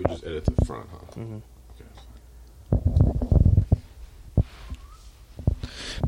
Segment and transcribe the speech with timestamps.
[0.00, 1.20] You'll just edit the front, huh?
[1.20, 1.38] Mm-hmm.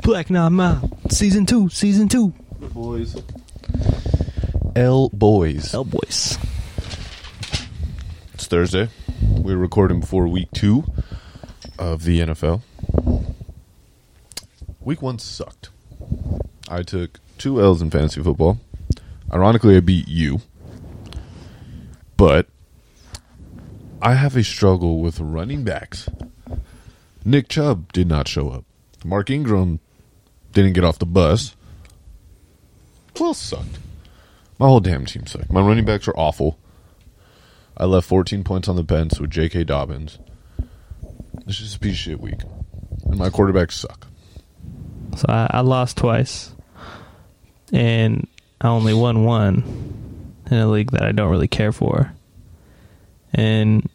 [0.03, 2.33] Black Knob Mob, season two, season two.
[2.73, 3.23] Boys.
[4.75, 5.75] L boys.
[5.75, 6.39] L boys.
[8.33, 8.89] It's Thursday.
[9.21, 10.85] We're recording before week two
[11.79, 12.63] of the NFL.
[14.81, 15.69] Week one sucked.
[16.66, 18.59] I took two L's in fantasy football.
[19.30, 20.41] Ironically, I beat you.
[22.16, 22.47] But
[24.02, 26.09] I have a struggle with running backs.
[27.24, 28.65] Nick Chubb did not show up.
[29.05, 29.79] Mark Ingram
[30.52, 31.55] didn't get off the bus.
[33.20, 33.79] Else sucked?
[34.59, 35.52] My whole damn team sucked.
[35.52, 36.59] My running backs are awful.
[37.77, 39.62] I left 14 points on the bench with J.K.
[39.62, 40.19] Dobbins.
[41.46, 42.41] This is a piece of shit week.
[43.05, 44.09] And my quarterbacks suck.
[45.16, 46.52] So I, I lost twice,
[47.73, 48.27] and
[48.60, 52.12] I only won one in a league that I don't really care for,
[53.33, 53.89] and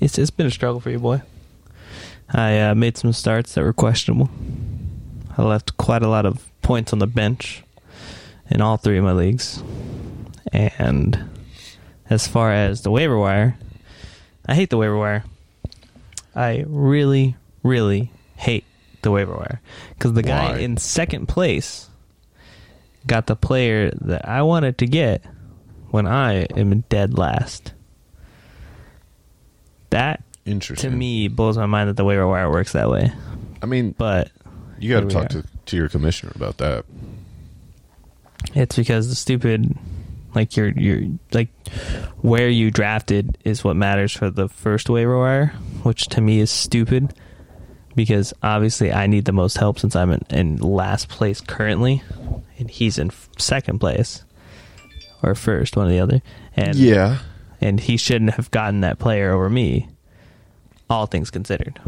[0.00, 1.22] it's it's been a struggle for you, boy.
[2.28, 4.30] I uh, made some starts that were questionable.
[5.36, 7.62] I left quite a lot of points on the bench
[8.50, 9.62] in all three of my leagues,
[10.52, 11.30] and
[12.10, 13.56] as far as the waiver wire,
[14.46, 15.24] I hate the waiver wire.
[16.34, 18.64] I really, really hate
[19.02, 19.60] the waiver wire
[19.90, 21.88] because the guy in second place
[23.06, 25.24] got the player that I wanted to get
[25.90, 27.72] when I am dead last.
[29.94, 30.24] That
[30.76, 33.12] to me blows my mind that the waiver wire works that way.
[33.62, 34.30] I mean, But
[34.78, 36.84] you got to talk to, to your commissioner about that.
[38.54, 39.78] It's because the stupid,
[40.34, 41.48] like your your like
[42.20, 46.50] where you drafted is what matters for the first waiver wire, which to me is
[46.50, 47.14] stupid.
[47.94, 52.02] Because obviously I need the most help since I'm in, in last place currently,
[52.58, 54.24] and he's in second place
[55.22, 56.20] or first, one or the other.
[56.56, 57.18] And yeah.
[57.60, 59.88] And he shouldn't have gotten that player over me.
[60.90, 61.80] All things considered,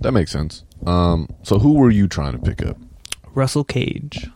[0.00, 0.64] That makes sense.
[0.86, 2.76] Um, so who were you trying to pick up
[3.34, 4.28] Russell Gage.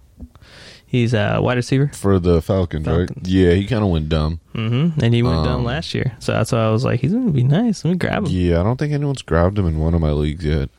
[0.85, 1.91] He's a wide receiver.
[1.95, 3.11] for the Falcons, right?
[3.23, 4.41] Yeah, he kind of went dumb.
[4.55, 4.99] Mm-hmm.
[5.05, 6.17] And he went Um, down last year.
[6.19, 7.85] So that's why I was like, he's going to be nice.
[7.85, 8.31] Let me grab him.
[8.33, 10.71] Yeah, I don't think anyone's grabbed him in one of my leagues yet.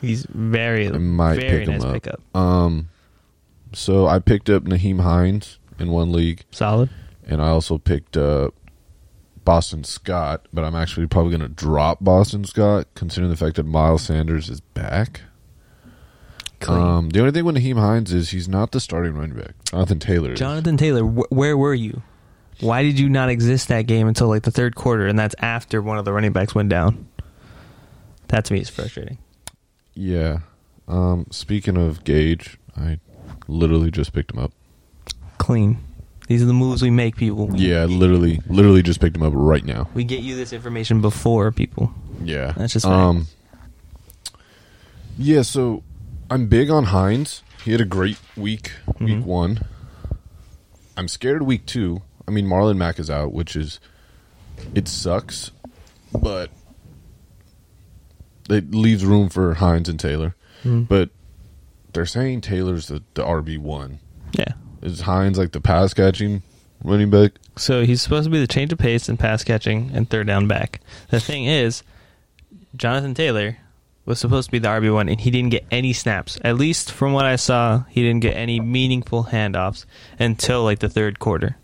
[0.00, 1.92] He's very, I might very pick him nice up.
[1.94, 2.20] pickup.
[2.36, 2.88] Um,
[3.72, 6.88] so I picked up Nyheim Hines in one league, Solid.
[7.26, 8.54] and I also picked up
[9.46, 10.46] Boston Scott.
[10.52, 14.50] But I'm actually probably going to drop Boston Scott, considering the fact that Miles Sanders
[14.50, 15.22] is back.
[16.68, 19.54] Um, the only thing with Nyheim Hines is he's not the starting running back.
[19.70, 20.32] Jonathan Taylor.
[20.32, 20.38] is.
[20.38, 22.02] Jonathan Taylor, wh- where were you?
[22.60, 25.06] Why did you not exist that game until like the third quarter?
[25.06, 27.06] And that's after one of the running backs went down.
[28.28, 29.18] That to me is frustrating.
[29.94, 30.38] Yeah.
[30.88, 32.98] Um, speaking of Gage, I
[33.46, 34.52] literally just picked him up.
[35.38, 35.78] Clean.
[36.26, 37.50] These are the moves we make, people.
[37.54, 39.88] Yeah, literally, literally just picked him up right now.
[39.94, 41.92] We get you this information before people.
[42.22, 43.26] Yeah, That's just um.
[45.18, 45.82] Yeah, so
[46.30, 47.42] I'm big on Hines.
[47.64, 49.24] He had a great week, week Mhm.
[49.24, 49.60] one.
[50.96, 52.02] I'm scared of week two.
[52.28, 53.78] I mean, Marlon Mack is out, which is
[54.74, 55.52] it sucks,
[56.12, 56.50] but
[58.48, 60.34] it leaves room for Hines and Taylor.
[60.64, 60.88] Mm.
[60.88, 61.10] But
[61.92, 63.98] they're saying Taylor's the, the RB one.
[64.32, 64.52] Yeah.
[64.82, 66.42] Is Hines like the pass catching
[66.82, 67.32] running back?
[67.56, 70.46] So he's supposed to be the change of pace and pass catching and third down
[70.46, 70.80] back.
[71.10, 71.82] The thing is,
[72.76, 73.58] Jonathan Taylor
[74.04, 76.38] was supposed to be the RB one, and he didn't get any snaps.
[76.42, 79.84] At least from what I saw, he didn't get any meaningful handoffs
[80.18, 81.56] until like the third quarter.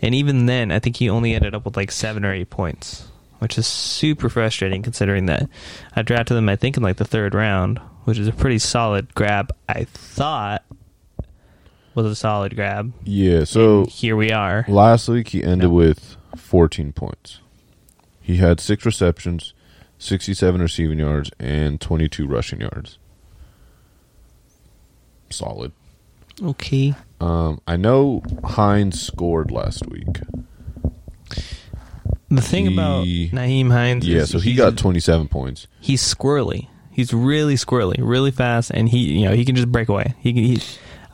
[0.00, 3.08] And even then, I think he only ended up with like seven or eight points,
[3.38, 5.48] which is super frustrating considering that
[5.94, 9.14] I drafted him, I think, in like the third round, which is a pretty solid
[9.14, 9.52] grab.
[9.68, 10.64] I thought
[11.94, 12.92] was a solid grab.
[13.04, 13.44] Yeah.
[13.44, 14.64] So And here we are.
[14.68, 15.74] Last week he ended No.
[15.74, 17.40] with 14 points.
[18.20, 19.54] He had six receptions,
[19.98, 22.98] 67 receiving yards, and 22 rushing yards.
[25.30, 25.72] Solid.
[26.42, 26.94] Okay.
[27.20, 30.06] Um, I know Hines scored last week.
[32.30, 35.66] The thing about He- Nyheim Hines, Yeah, is so he got 27 points.
[35.80, 36.68] he's squirrely.
[36.92, 40.14] He's really squirrely, really fast, and he you know he can just break away.
[40.20, 40.42] He can.
[40.44, 40.62] He,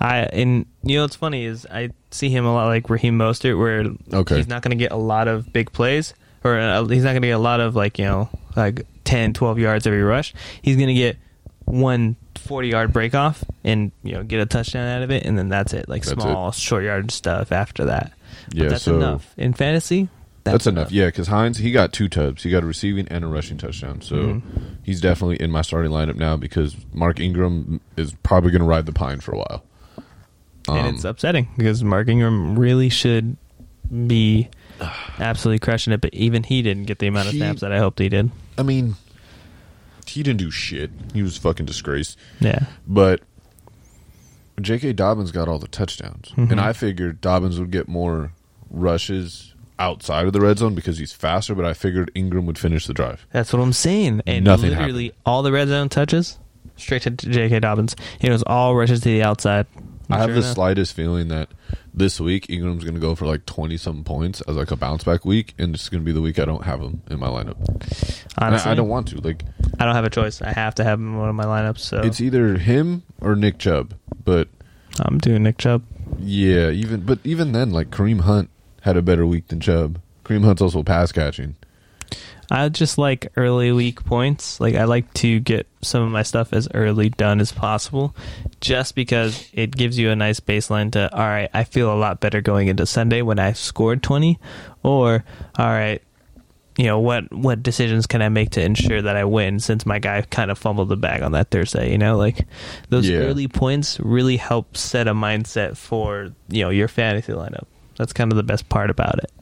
[0.07, 3.59] I and you know what's funny is I see him a lot like Raheem Mostert,
[3.59, 3.85] where
[4.21, 4.37] Okay.
[4.37, 6.15] he's not going to get a lot of big plays,
[6.45, 9.33] or uh, he's not going to get a lot of like you know like 10,
[9.35, 10.35] 12 yards every rush.
[10.63, 11.17] He's going to get
[11.65, 15.37] one 40 yard break off and you know get a touchdown out of it, and
[15.39, 15.89] then that's it.
[15.89, 18.13] Like That's small short yard stuff after that.
[18.49, 20.09] But Yeah, that's so enough in fantasy.
[20.45, 20.93] That's, enough.
[20.93, 22.45] Yeah, because Hines he got two tubs.
[22.45, 24.01] He got a receiving and a rushing touchdown.
[24.01, 24.43] So Mhm.
[24.85, 28.87] he's definitely in my starting lineup now because Mark Ingram is probably going to ride
[28.87, 29.65] the pine for a while.
[30.69, 33.37] And Um, it's upsetting because Mark Ingram really should
[34.07, 34.49] be
[35.19, 37.79] absolutely crushing it, but even he didn't get the amount of He- snaps that I
[37.79, 38.31] hoped he did.
[38.59, 38.97] I mean,
[40.07, 40.91] he didn't do shit.
[41.15, 42.19] He was fucking disgraced.
[42.41, 42.67] Yeah.
[42.87, 43.21] But
[44.61, 44.95] J.K.
[44.95, 46.53] Dobbins got all the touchdowns, Mhm.
[46.53, 48.33] and I figured Dobbins would get more
[48.71, 51.55] rushes outside of the red zone because he's faster.
[51.55, 53.27] But I figured Ingram would finish the drive.
[53.33, 54.23] That's what I'm saying.
[54.27, 56.39] And Nothing literally all the red zone touches
[56.77, 57.61] straight to J.K.
[57.61, 57.95] Dobbins.
[58.21, 59.67] It was all rushes to the outside.
[60.09, 60.55] I have Sure the enough.
[60.55, 61.49] slightest feeling that
[61.93, 65.03] this week Ingram's going to go for like twenty something points as like a bounce
[65.05, 67.27] back week, and it's going to be the week I don't have him in my
[67.29, 67.57] lineup.
[68.39, 69.21] Honestly, I, I don't want to.
[69.21, 69.43] Like
[69.81, 70.41] I don't have a choice.
[70.43, 71.81] I have to have him in one of my lineups.
[71.81, 73.95] So it's either him or Nick Chubb.
[74.25, 74.49] But
[75.01, 75.83] I'm doing Nick Chubb.
[76.19, 78.51] yeah, even but even then, like Kareem Hunt
[78.83, 80.01] had a better week than Chubb.
[80.25, 81.57] Kareem Hunt's also pass catching.
[82.51, 84.61] I just like early week points.
[84.61, 88.15] Like I like to get some of my stuff as early done as possible,
[88.61, 91.13] just because it gives you a nice baseline to.
[91.13, 94.39] All right, I feel a lot better going into Sunday when I've scored twenty,
[94.83, 95.25] or
[95.59, 96.01] all right,
[96.77, 99.99] you know what what decisions can I make to ensure that I win since my
[99.99, 101.91] guy kind of fumbled the bag on that Thursday.
[101.91, 102.47] You know, like
[102.91, 103.19] those Yeah.
[103.19, 107.65] early points really help set a mindset for you know your fantasy lineup.
[107.97, 109.33] That's kind of the best part about it.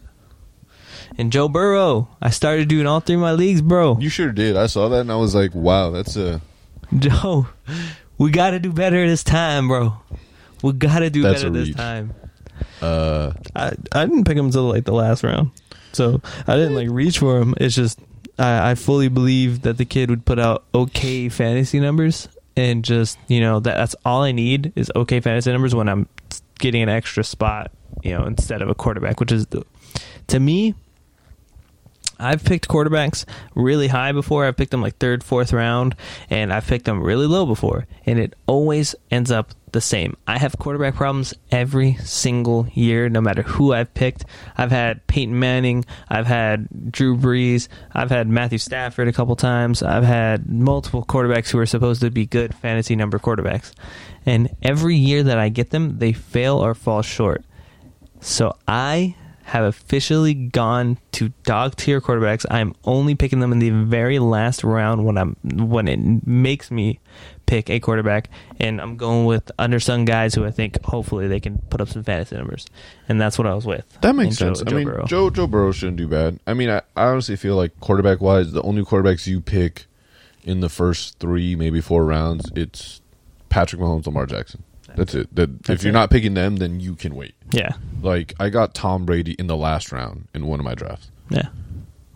[1.17, 3.99] And Joe Burrow, I started doing all three of my leagues, bro.
[4.01, 4.57] You sure did.
[4.57, 6.41] I saw that and I was like, wow, that's a
[6.99, 7.47] Joe,
[8.19, 9.95] we got to do better this time, bro.
[10.63, 11.77] We got to do That's better a this reach.
[11.77, 12.15] time.
[12.81, 15.51] uh I I didn't pick him until like the last round,
[15.93, 17.55] so I didn't like reach for him.
[17.59, 17.99] It's just
[18.39, 23.19] I, I fully believe that the kid would put out okay fantasy numbers, and just
[23.29, 26.09] you know that that's all I need is okay fantasy numbers when I'm
[26.61, 27.71] getting an extra spot,
[28.03, 29.65] you know, instead of a quarterback, which is the,
[30.29, 30.75] to me.
[32.19, 33.25] I've picked quarterbacks
[33.55, 34.45] really high before.
[34.45, 35.95] I've picked them like third, fourth round,
[36.31, 40.17] and I've picked them really low before, and it always ends up the same.
[40.27, 44.25] I have quarterback problems every single year, no matter who I've picked.
[44.57, 49.83] I've had Peyton Manning, I've had Drew Brees, I've had Matthew Stafford a couple times,
[49.83, 53.73] I've had multiple quarterbacks who are supposed to be good fantasy number quarterbacks,
[54.25, 57.45] and every year that I get them, they fail or fall short.
[58.21, 62.47] So I have officially gone to dog tier quarterbacks.
[62.51, 66.99] I'm only picking them in the very last round when I'm when it makes me
[67.47, 71.59] pick a quarterback, and I'm going with undersung guys who I think hopefully they can
[71.69, 72.67] put up some fantasy numbers,
[73.09, 73.87] and that's what I was with.
[74.01, 74.63] That makes Joe- sense.
[74.63, 75.05] Joe I mean, Burrow.
[75.07, 76.41] Joe Joe Burrow shouldn't do bad.
[76.47, 79.85] I mean, I, I honestly feel like quarterback wise, the only quarterbacks you pick
[80.43, 83.01] in the first three, maybe four rounds, it's
[83.51, 84.63] Patrick Mahomes, Lamar Jackson.
[84.97, 85.35] That's it.
[85.35, 85.93] That if you're it.
[85.95, 87.35] not picking them, then you can wait.
[87.53, 91.11] yeah, Like I got Tom Brady in the last round in one of my drafts.
[91.31, 91.49] yeah,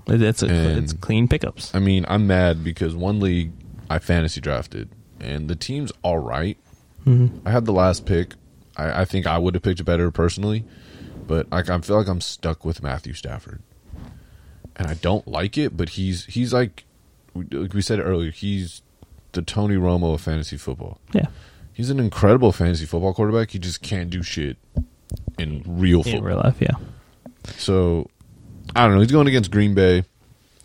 [0.06, 1.74] it's a, And- it's clean pickups.
[1.74, 3.52] I mean, I'm mad because one league
[3.90, 4.88] I fantasy drafted
[5.20, 6.56] and the team's all right.
[7.06, 7.40] Mhm.
[7.44, 8.34] I had the last pick.
[8.76, 10.64] I, I think I would have picked better personally,
[11.26, 13.60] but I, I feel like I'm stuck with Matthew Stafford,
[14.76, 15.76] and I don't like it.
[15.76, 16.84] But he's he's like
[17.34, 18.82] like we said earlier, he's
[19.32, 21.00] the Tony Romo of fantasy football.
[21.12, 21.26] Yeah,
[21.78, 23.52] He's an incredible fantasy football quarterback.
[23.52, 24.56] He just can't do shit
[25.38, 26.22] in real in football.
[26.22, 26.74] real life, yeah.
[27.56, 28.10] So
[28.74, 29.00] I don't know.
[29.00, 30.02] He's going against Green Bay.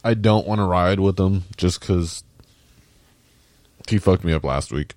[0.03, 2.23] I don't want to ride with him just because
[3.87, 4.95] he fucked me up last week.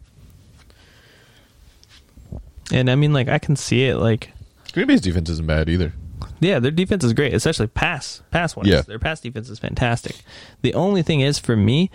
[2.72, 4.30] And I mean, like I can see it, like
[4.72, 5.92] Green Bay's defense isn't bad either.
[6.40, 8.66] Yeah, their defense is great, especially pass pass wise.
[8.66, 8.82] Yeah.
[8.82, 10.16] Their pass defense is fantastic.
[10.62, 11.90] The only thing is for me,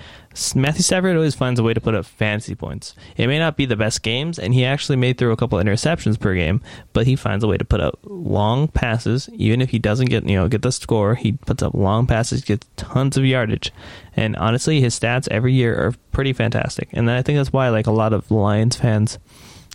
[0.56, 2.96] Matthew Stafford always finds a way to put up fantasy points.
[3.18, 6.20] It may not be the best games, and he actually may throw a couple interceptions
[6.20, 6.62] per game,
[6.94, 9.30] but he finds a way to put up long passes.
[9.34, 12.44] Even if he doesn't get you know get the score, he puts up long passes,
[12.44, 13.72] gets tons of yardage,
[14.16, 16.90] and honestly, his stats every year are pretty fantastic.
[16.94, 19.20] And I think that's why like a lot of Lions fans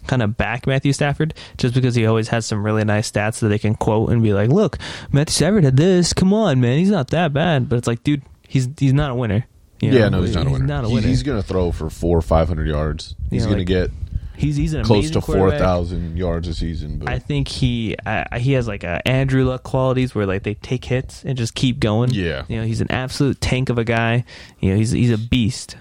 [0.06, 3.48] kind of back Matthew Stafford just because he always has some really nice stats that
[3.48, 4.78] they can quote and be like, "Look,
[5.12, 6.12] Matthew Stafford had this.
[6.12, 9.14] Come on, man, he's not that bad." But it's like, dude, he's he's not a
[9.14, 9.46] winner.
[9.80, 10.64] You yeah, no, he's not a winner.
[10.64, 11.06] He's not a winner.
[11.08, 13.14] he's going to throw for four or five hundred yards.
[13.30, 13.90] He's Yeah, going like, to get
[14.36, 16.98] he's he's an close to four thousand yards a season.
[16.98, 20.54] But I think he uh, he has like a Andrew Luck qualities where like they
[20.54, 22.10] take hits and just keep going.
[22.10, 22.44] Yeah.
[22.48, 24.24] you know he's an absolute tank of a guy.
[24.60, 25.76] You know he's he's a beast,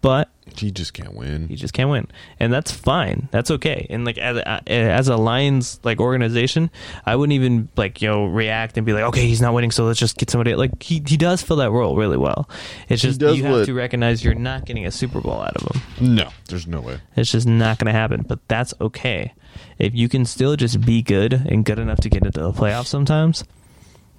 [0.00, 1.48] but he just can't win.
[1.48, 2.06] He just can't win,
[2.38, 3.28] and that's fine.
[3.32, 3.86] That's okay.
[3.90, 6.70] And like as a, as a Lions like organization,
[7.06, 9.84] I wouldn't even like you know react and be like, okay, he's not winning, so
[9.84, 10.54] let's just get somebody.
[10.54, 12.48] Like he he does fill that role really well.
[12.88, 15.76] It's just you have what- to recognize you're not getting a Super Bowl out of
[15.98, 16.14] him.
[16.14, 16.98] No, there's no way.
[17.16, 18.24] It's just not going to happen.
[18.28, 19.32] But that's okay
[19.78, 22.86] if you can still just be good and good enough to get into the playoffs.
[22.86, 23.44] Sometimes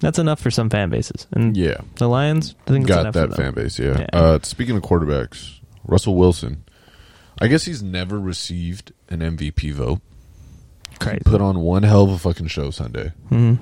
[0.00, 1.26] that's enough for some fan bases.
[1.32, 3.78] And Yeah, the Lions, I think it's got enough that fan base.
[3.78, 4.00] Yeah.
[4.00, 4.06] Yeah.
[4.12, 5.55] Uh, speaking of quarterbacks,
[5.86, 6.64] Russell Wilson.
[7.40, 10.00] I guess he's never received an MVP vote.
[10.98, 11.20] Crazy.
[11.24, 13.12] Put on one hell of a fucking show Sunday.
[13.30, 13.58] Mhm.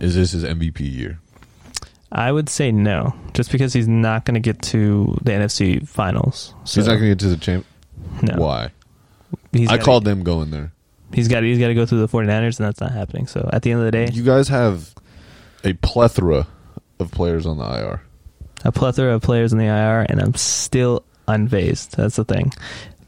[0.00, 1.18] Is this his MVP year?
[2.10, 6.54] I would say no, just because he's not going to get to the NFC Finals.
[6.64, 7.64] So, He's not going to get to the champ.
[8.22, 8.34] no.
[8.36, 8.70] Why?
[9.52, 10.72] He's I gotta- called them going there.
[11.12, 11.42] He's got.
[11.42, 13.26] He's got to go through the 49ers, and that's not happening.
[13.26, 14.94] So at the end of the day, You guys have
[15.62, 16.46] a plethora
[16.98, 18.00] of players on the IR.
[18.64, 21.04] a plethora of players in the IR, and I'm still
[21.36, 21.90] unfazed.
[21.90, 22.52] That's the thing.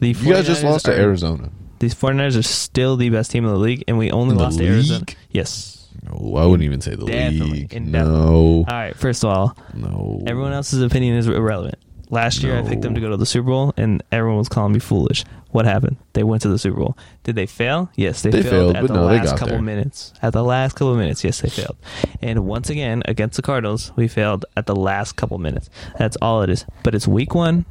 [0.00, 1.50] The You guys just 49ers lost to Arizona.
[1.78, 4.58] These 49ers are still the best team in the league, and we only In lost
[4.58, 5.04] to Arizona.
[5.30, 5.88] Yes.
[6.02, 7.60] No, I wouldn't even say the Definitely.
[7.60, 7.72] league.
[7.74, 8.20] Indefinitely.
[8.20, 8.96] No, All right.
[8.96, 10.22] First of all, no.
[10.26, 11.76] everyone else's opinion is irrelevant.
[12.10, 14.72] Last year, I picked them to go to the Super Bowl, and everyone was calling
[14.72, 15.24] me foolish.
[15.50, 15.96] What happened?
[16.12, 16.98] They went to the Super Bowl.
[17.22, 17.90] Did they fail?
[17.96, 19.62] Yes, they, They failed, failed, at the no, last couple there.
[19.62, 20.12] minutes.
[20.20, 21.76] At the last couple minutes, yes, they failed.
[22.20, 25.70] And once again, against the Cardinals, we failed at the last couple minutes.
[25.98, 26.66] That's all it is.
[26.82, 27.64] But it's week one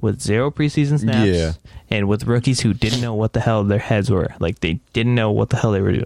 [0.00, 1.52] with zero preseason snaps Yeah.
[1.90, 4.28] and with rookies who didn't know what the hell their heads were.
[4.40, 6.04] Like they didn't know what the hell they were doing.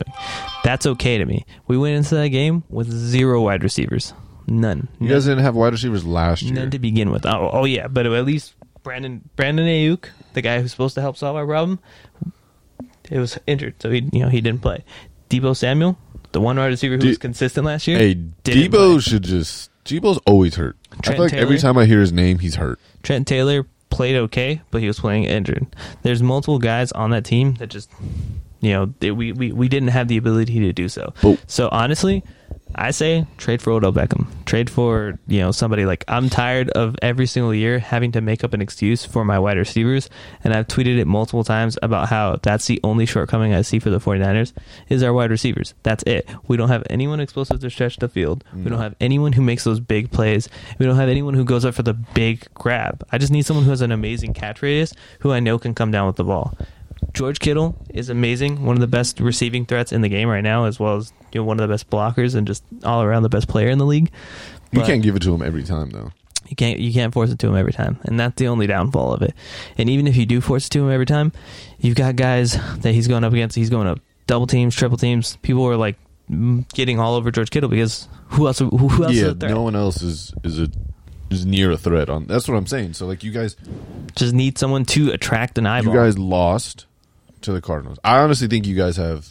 [0.65, 1.45] That's okay to me.
[1.67, 4.13] We went into that game with zero wide receivers.
[4.47, 4.89] None.
[4.99, 5.17] You None.
[5.17, 6.55] guys didn't have wide receivers last year.
[6.55, 7.25] None to begin with.
[7.27, 11.17] Oh, oh yeah, but at least Brandon Brandon Aiyuk, the guy who's supposed to help
[11.17, 11.79] solve our problem,
[13.11, 14.85] it was injured, so he you know he didn't play.
[15.29, 15.97] Deebo Samuel,
[16.33, 18.99] the one wide receiver who De- was consistent last year, Hey, didn't Deebo play.
[19.01, 19.71] should just.
[19.85, 20.77] Deebo's always hurt.
[20.93, 21.73] I Trent feel like every Taylor?
[21.75, 22.79] time I hear his name, he's hurt.
[23.03, 25.67] Trent Taylor played okay, but he was playing injured.
[26.03, 27.91] There's multiple guys on that team that just,
[28.61, 31.13] you know, they, we, we we didn't have the ability to do so.
[31.23, 32.23] But- So honestly,
[32.75, 34.27] I say trade for Odell Beckham.
[34.47, 38.43] Trade for you know somebody like I'm tired of every single year having to make
[38.43, 40.09] up an excuse for my wide receivers,
[40.43, 43.91] and I've tweeted it multiple times about how that's the only shortcoming I see for
[43.91, 44.53] the 49ers
[44.89, 45.75] is our wide receivers.
[45.83, 46.29] That's it.
[46.49, 48.45] We don't have anyone explosive to stretch the field.
[48.55, 50.49] We don't have anyone who makes those big plays.
[50.79, 53.07] We don't have anyone who goes up for the big grab.
[53.13, 55.91] I just need someone who has an amazing catch radius who I know can come
[55.91, 56.57] down with the ball.
[57.15, 60.65] George Kittle is amazing, one of the best receiving threats in the game right now,
[60.65, 63.29] as well as you know one of the best blockers and just all around the
[63.29, 64.11] best player in the league.
[64.73, 66.13] You can't give it to him every time, though.
[66.49, 69.13] you can't you can't force it to him every time, and that's the only downfall
[69.13, 69.35] of it.
[69.79, 71.33] And even if you do force it to him every time,
[71.79, 73.57] you've got guys that he's going up against.
[73.57, 75.37] He's going up double teams, triple teams.
[75.43, 75.97] People are like
[76.73, 78.61] getting all over George Kittle because who else?
[78.61, 80.69] Who, who else is yeah, no one else is is a
[81.31, 82.27] is near a threat on.
[82.27, 82.93] That's what I'm saying.
[82.95, 83.57] So like you guys,
[84.15, 85.95] Just need someone to attract an eyeball.
[85.95, 86.87] you guys lost
[87.43, 87.99] to the Cardinals.
[88.05, 89.29] I honestly think you guys have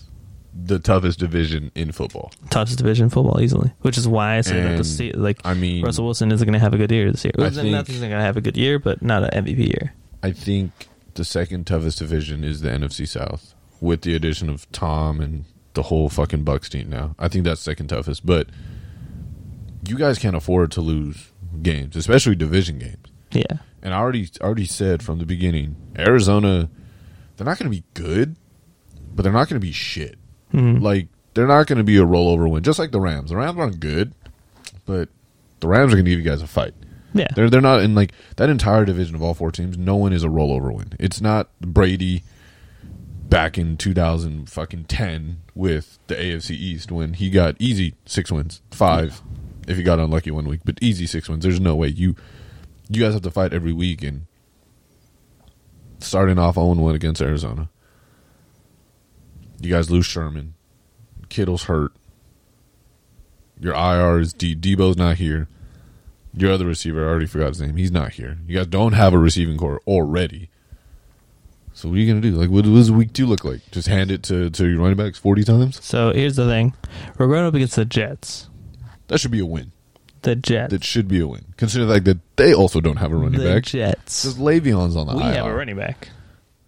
[0.53, 2.31] the toughest division in football.
[2.49, 5.53] toughest division in football easily, which is why I say that the se- like I
[5.53, 7.31] mean, Russell Wilson isn't going to have a good year this year.
[7.37, 9.93] I not think- he's going to have a good year, but not an MVP year.
[10.23, 10.71] I think
[11.13, 15.83] the second toughest division is the NFC South with the addition of Tom and the
[15.83, 17.15] whole fucking Bucks team now.
[17.19, 18.47] I think that's second toughest, but
[19.87, 22.97] you guys can't afford to lose games, especially division games.
[23.31, 26.69] Yeah, And I already already said from the beginning, Arizona,
[27.39, 28.35] they're not going to be good,
[29.15, 30.17] but they're not going to be shit.
[30.53, 30.81] Mhm.
[30.81, 33.29] Like they're not going to be a rollover win, just like the Rams.
[33.31, 34.13] The Rams aren't good,
[34.85, 35.09] but
[35.61, 36.73] the Rams are going to give you guys a fight.
[37.13, 37.27] yeah.
[37.35, 39.77] They're they're not in like that entire division of all four teams.
[39.77, 40.93] No one is a rollover win.
[40.99, 42.23] It's not Brady
[43.29, 48.61] back in 2000 fucking 10 with the AFC East when he got easy six wins,
[48.71, 49.21] five
[49.67, 51.43] if he got unlucky one week, but easy six wins.
[51.43, 52.15] There's no way you
[52.89, 54.25] you guys have to fight every week and
[55.99, 57.69] starting off 0 1 against Arizona.
[59.61, 60.55] You guys lose Sherman.
[61.29, 61.91] Kittle's hurt.
[63.59, 64.55] Your IR is D.
[64.55, 65.47] Deebo's not here.
[66.33, 67.75] Your other receiver, I already forgot his name.
[67.75, 68.37] He's not here.
[68.47, 70.49] You guys don't have a receiving core already.
[71.73, 72.31] So what are you gonna do?
[72.31, 73.61] Like, what, what does week two look like?
[73.71, 75.83] Just hand it to, to your running backs forty times?
[75.83, 76.73] So here's the thing:
[77.17, 78.49] we're going up against the Jets.
[79.07, 79.71] That should be a win.
[80.23, 80.71] The Jets.
[80.71, 81.45] That should be a win.
[81.57, 83.63] Consider like that they also don't have a running the back.
[83.63, 84.23] Jets.
[84.23, 85.33] Just Le'Veon's on the We IR.
[85.33, 86.09] have a running back.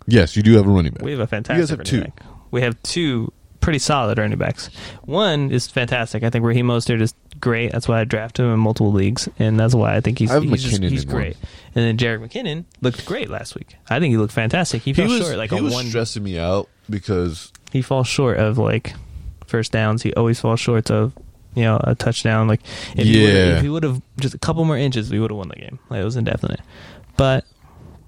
[0.07, 1.03] Yes, you do have a running back.
[1.03, 1.57] We have a fantastic.
[1.57, 2.23] You guys have running two.
[2.23, 2.25] back.
[2.51, 4.69] We have two pretty solid running backs.
[5.03, 6.23] One is fantastic.
[6.23, 7.71] I think Raheem Mostert is great.
[7.71, 10.35] That's why I drafted him in multiple leagues, and that's why I think he's I
[10.35, 11.37] have he's, just, he's in great.
[11.75, 13.75] And then Jerick McKinnon looked great last week.
[13.89, 14.81] I think he looked fantastic.
[14.81, 15.85] He He fell was, short like he on was one.
[15.85, 18.93] stressing me out because He falls short of like
[19.45, 20.01] first downs.
[20.01, 21.13] He always falls short of
[21.55, 22.47] you know a touchdown.
[22.47, 22.61] Like
[22.95, 23.61] if Yeah.
[23.61, 25.79] he would have just a couple more inches, we would have won the game.
[25.89, 26.61] Like it was indefinite.
[27.17, 27.45] But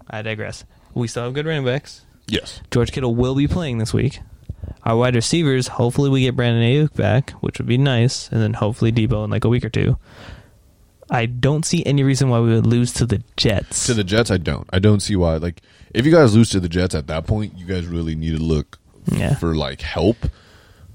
[0.09, 0.63] I digress.
[0.93, 2.05] We still have good running backs.
[2.27, 4.19] yes, George Kittle will be playing this week.
[4.85, 8.53] Our wide receivers, hopefully we get Brandon Aiyuk back, which would be nice, and then
[8.53, 9.97] hopefully Deebo in like a week or two.
[11.09, 13.85] I don't see any reason why we would lose to the Jets.
[13.87, 14.67] to the Jets, I don't.
[14.71, 15.35] I don't see why.
[15.37, 15.61] Like,
[15.93, 18.41] if you guys lose to the Jets at that point, you guys really need to
[18.43, 18.79] look
[19.11, 19.35] Yeah.
[19.35, 20.17] for like help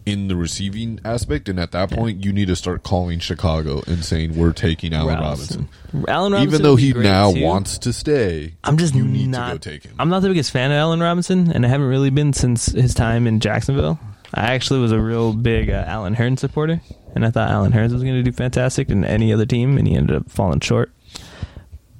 [0.09, 4.05] in the receiving aspect, and at that point, you need to start calling Chicago and
[4.05, 5.69] saying we're taking Allen Robinson.
[6.09, 7.43] Allen Robinson, Even though he now too.
[7.43, 9.95] wants to stay, I'm just you need not, to go take him.
[9.99, 12.95] I'm not the biggest fan of Allen Robinson, and I haven't really been since his
[12.95, 14.01] time in Jacksonville.
[14.35, 16.81] I actually was a real big uh, Allen Hearn supporter,
[17.15, 19.87] and I thought Allen Hurns was going to do fantastic in any other team, and
[19.87, 20.91] he ended up falling short.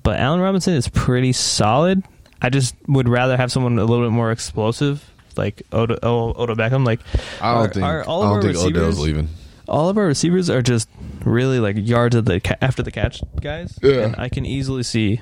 [0.03, 2.03] But Allen Robinson is pretty solid.
[2.41, 6.55] I just would rather have someone a little bit more explosive, like Odo, O- Odo
[6.55, 6.85] Beckham.
[6.85, 7.01] Like
[7.41, 9.29] I don't our- think our- all I of don't our think receivers- Odell's leaving.
[9.69, 10.89] all of our receivers are just
[11.25, 13.79] really like yards of the ca- after the catch guys.
[13.83, 14.01] Yeah.
[14.07, 15.21] And I can easily see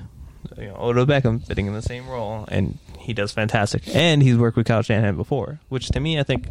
[0.59, 3.83] you know, Odo Beckham fitting in the same role, and he does fantastic.
[3.95, 6.47] And he's worked with Kyle Shanahan before, which to me, I think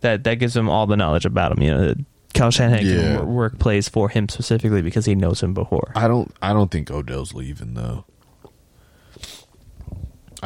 [0.00, 1.62] that that gives him all the knowledge about him.
[1.62, 1.94] You know,
[2.34, 3.16] Kyle Shanahan Yeah.
[3.18, 5.92] can work plays for him specifically because he knows him before.
[5.94, 6.32] I don't.
[6.42, 8.04] I don't think Odell's leaving though.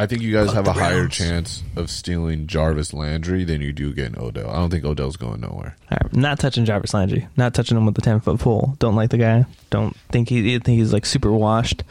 [0.01, 1.15] I think you guys Fuck have the a higher Browns.
[1.15, 4.49] chance of stealing Jarvis Landry than you do getting Odell.
[4.49, 5.77] I don't think Odell's going nowhere.
[5.91, 8.77] All right, not touching Jarvis Landry, not touching him with the ten foot pole.
[8.79, 9.45] Don't like the guy.
[9.71, 11.83] Don't think he think he's like super washed.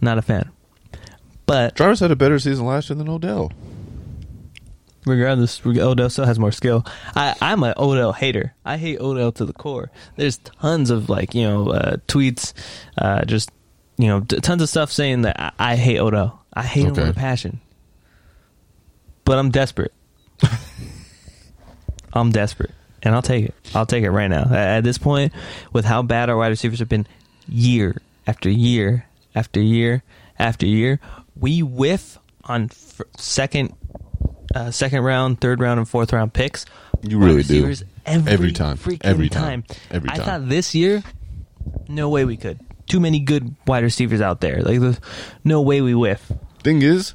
[0.00, 0.48] Not a fan.
[1.46, 3.50] But Jarvis had a better season last year than Odell.
[5.04, 6.86] regardless, Odell still has more skill.
[7.16, 8.54] I, I'm an Odell hater.
[8.64, 9.90] I hate Odell to the core.
[10.16, 12.52] There's tons of like you know uh, tweets,
[12.96, 13.50] uh, just
[13.98, 16.39] you know t- tons of stuff saying that I, I hate Odell.
[16.52, 17.60] I hate him with a passion.
[19.24, 19.92] But I'm desperate.
[22.12, 23.54] I'm desperate, and I'll take it.
[23.74, 24.52] I'll take it right now.
[24.52, 25.32] At, this point,
[25.72, 27.06] with how bad our wide receivers have been,
[27.48, 30.02] year after year after year
[30.38, 30.98] after year,
[31.36, 33.74] we whiff on f- second,
[34.54, 36.66] uh, second round, third round, and fourth round picks.
[37.02, 37.64] You really do.
[37.64, 38.76] receivers Every, time, Every time.
[38.76, 39.64] freaking Every time.
[40.08, 41.04] I thought this year,
[41.88, 42.58] no way we could.
[42.90, 44.62] Too many good wide receivers out there.
[44.62, 45.00] Like, there's
[45.44, 46.32] no way we whiff.
[46.62, 47.14] Thing is,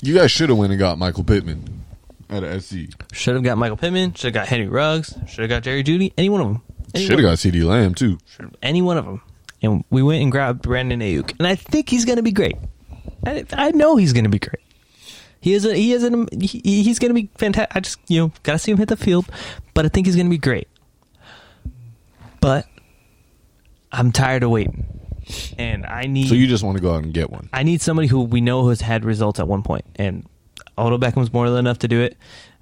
[0.00, 1.84] you guys should have went and got Michael Pittman
[2.30, 2.90] at a SC.
[3.12, 4.14] Should have got Michael Pittman.
[4.14, 5.14] Should have got Henry Ruggs.
[5.28, 6.12] Should have got Jerry Jeudy.
[6.16, 6.62] Any one of them.
[6.94, 8.18] Should have got CeeDee Lamb too.
[8.62, 9.20] any one of them.
[9.62, 12.56] And we went and grabbed Brandon Aiyuk, and I think he's going to be great.
[13.24, 14.62] I, I know he's going to be great.
[15.40, 17.74] He is a, he is an, he, he's going to be fantastic.
[17.76, 19.26] I just you know got to see him hit the field,
[19.74, 20.68] but I think he's going to be great.
[22.40, 22.66] But
[23.92, 24.86] I'm tired of waiting,
[25.58, 27.48] and I need So you just want to go out and get one.
[27.52, 30.26] I need somebody who we know has had results at one point, and
[30.78, 32.16] Odell Beckham's more than enough to do it.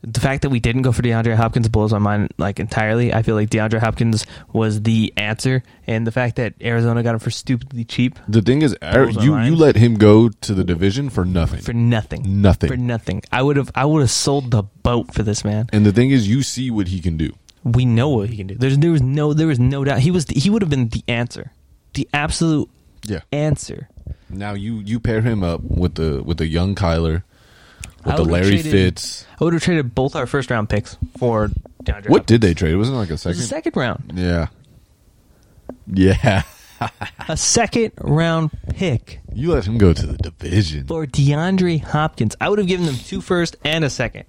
[0.07, 3.15] The fact that we didn't go for DeAndre Hopkins blows my mind like entirely.
[3.15, 7.21] I feel like DeAndre Hopkins was the answer, and the fact that Arizona got him
[7.21, 10.53] for stupidly cheap The thing is, Ar- Blows my you you let him go to
[10.55, 11.63] the division for nothing.
[11.63, 12.69] for nothing, Nothing.
[12.69, 13.23] for nothing.
[13.33, 15.69] I would have I would have sold the boat for this man.
[15.73, 17.33] and the thing is, you see what he can do.
[17.65, 18.57] We know what he can do.
[18.57, 21.03] There's there was no there was no doubt he was he would have been the
[21.09, 21.51] answer,
[21.95, 22.69] the absolute
[23.07, 23.21] Yeah.
[23.33, 23.89] answer.
[24.31, 27.23] Now you you pair him up with the with the young Kyler,
[28.05, 29.27] with the Larry traded- Fitz.
[29.41, 31.49] I would have traded both our first round picks for
[31.85, 32.09] DeAndre.
[32.09, 32.27] What Hopkins.
[32.27, 32.73] did they trade?
[32.73, 33.41] It wasn't like a It second.
[33.41, 34.13] a second round?
[34.15, 34.47] Yeah.
[35.93, 36.43] Yeah.
[37.29, 40.87] a second round pick You let him go to the division.
[40.87, 42.35] for DeAndre Hopkins.
[42.41, 44.25] I would have given them two first and a second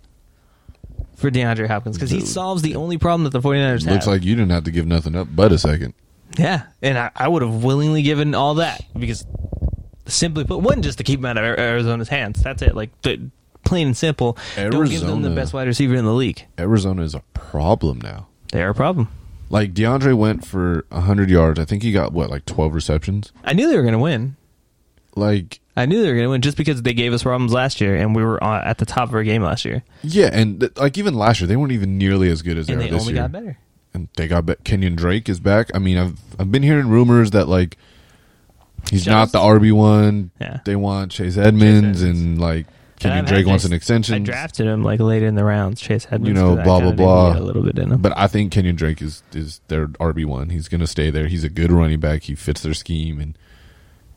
[1.15, 4.07] for DeAndre Hopkins because he solves the only problem that the 49ers Looks have.
[4.13, 5.93] like you didn't have to give nothing up but a second.
[6.37, 9.25] Yeah, and I, I would have willingly given all that because
[10.07, 12.41] simply put, one just to keep him out of Arizona's hands.
[12.41, 12.75] That's it.
[12.75, 13.29] Like the,
[13.63, 14.37] plain and simple.
[14.55, 16.45] Don't give them the best wide receiver in the league.
[16.57, 18.27] Arizona is a problem now.
[18.51, 19.09] They're a problem.
[19.49, 21.59] Like DeAndre went for 100 yards.
[21.59, 23.31] I think he got what like 12 receptions.
[23.43, 24.37] I knew they were going to win.
[25.15, 27.79] Like I knew they were going to win just because they gave us problems last
[27.81, 30.75] year, and we were at the top of our game last year, yeah, and th-
[30.77, 32.91] like even last year they weren't even nearly as good as they and are they
[32.91, 33.23] this only year.
[33.23, 33.57] got better.
[33.95, 35.69] And they got be- Kenyon Drake is back.
[35.73, 37.77] I mean, I've I've been hearing rumors that like
[38.89, 40.31] he's not the RB one.
[40.39, 40.59] Yeah.
[40.65, 42.01] They want Chase Edmonds, Edmonds.
[42.01, 42.67] and like
[42.99, 44.15] Kenyon Drake wants an extension.
[44.15, 45.79] I drafted him like later in the rounds.
[45.81, 47.37] Chase Edmonds, You know, blah, blah, blah.
[47.37, 48.01] A little bit in him.
[48.01, 50.49] But I think Kenyon Drake is is their RB one.
[50.49, 51.27] He's going to stay there.
[51.27, 52.23] He's a good running back.
[52.23, 53.37] He fits their scheme, and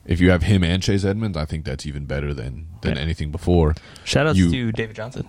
[0.05, 3.01] if you have him and Chase Edmonds, I think that's even better than than Yeah.
[3.01, 3.75] anything before.
[4.03, 5.25] Shout outs you- to David Johnson.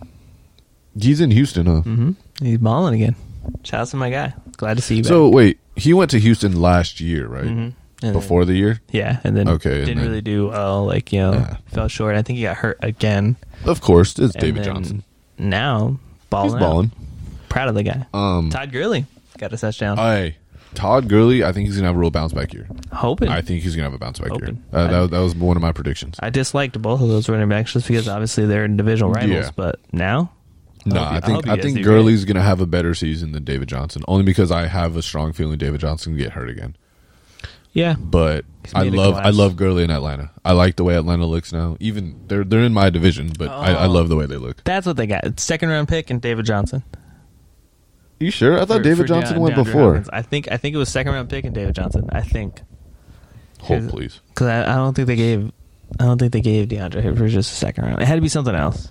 [1.01, 1.83] He's in Houston, huh?
[1.83, 2.11] hmm
[2.43, 3.15] He's balling again.
[3.65, 4.33] To my guy.
[4.57, 5.05] Glad to see you.
[5.05, 7.45] So wait, he went to Houston last year, right?
[7.45, 7.73] back.
[8.03, 8.13] Mhm.
[8.15, 10.87] Before the year, yeah, and then Okay, didn't then- really do well.
[10.87, 11.57] Like you know, Yeah.
[11.67, 12.17] fell short.
[12.17, 13.37] I think he got hurt again.
[13.67, 15.03] of course, it's And David Johnson.
[15.39, 15.99] Now
[16.31, 16.47] balling.
[16.47, 16.61] He's out.
[16.61, 16.93] balling.
[17.51, 18.07] Proud of the guy.
[18.15, 19.05] Um, Todd Gurley
[19.37, 19.99] got a touchdown.
[19.99, 20.37] Hey,
[20.75, 22.67] Todd Gurley, I think he's gonna have a real bounce back year.
[22.93, 23.29] Hoping.
[23.29, 24.49] I think he's gonna have a bounce back Hoping.
[24.57, 24.57] year.
[24.73, 26.17] Uh, that, that was one of my predictions.
[26.21, 29.31] I disliked both of those running backs just because obviously they're divisional rivals.
[29.47, 29.51] Yeah.
[29.55, 30.31] But now,
[30.87, 34.03] No, I I think I, think Gurley's gonna have a better season than David Johnson,
[34.09, 36.75] only because I have a strong feeling David Johnson can get hurt again.
[37.73, 40.31] yeah, But I love I love Gurley in Atlanta.
[40.45, 41.77] I like the way Atlanta looks now.
[41.81, 43.91] Even they're they're in my division, but I, I Oh.
[43.91, 44.65] love the way they look.
[44.65, 45.25] that's what they got.
[45.25, 46.83] It's second round pick and David Johnson.
[48.19, 48.57] You sure?
[48.61, 49.95] I thought For- David for Johnson went DeAndre before.
[49.95, 50.11] Hopkins.
[50.13, 52.09] I think I think it was second round pick and David Johnson.
[52.13, 52.63] I think
[53.61, 54.21] Hold please.
[54.29, 55.51] because I, I don't think they gave
[55.99, 58.01] I don't think they gave DeAndre for just a second round.
[58.03, 58.91] It had to be something else,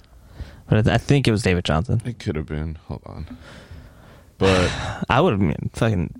[0.69, 2.01] but I, th- I think it was David Johnson.
[2.05, 2.77] It could have been.
[2.88, 3.38] Hold on.
[4.38, 4.71] But
[5.10, 6.13] I would have been fucking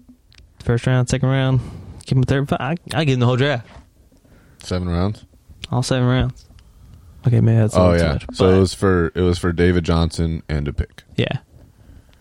[0.63, 1.62] first round, second round,
[2.05, 2.51] give him third.
[2.53, 3.67] I I give him the whole draft,
[4.62, 5.25] Seven rounds.
[5.71, 6.45] all seven rounds.
[7.27, 8.12] Okay, maybe that's a Oh little too yeah.
[8.13, 11.03] much, So but it was for it was for David Johnson and a pick.
[11.15, 11.38] yeah,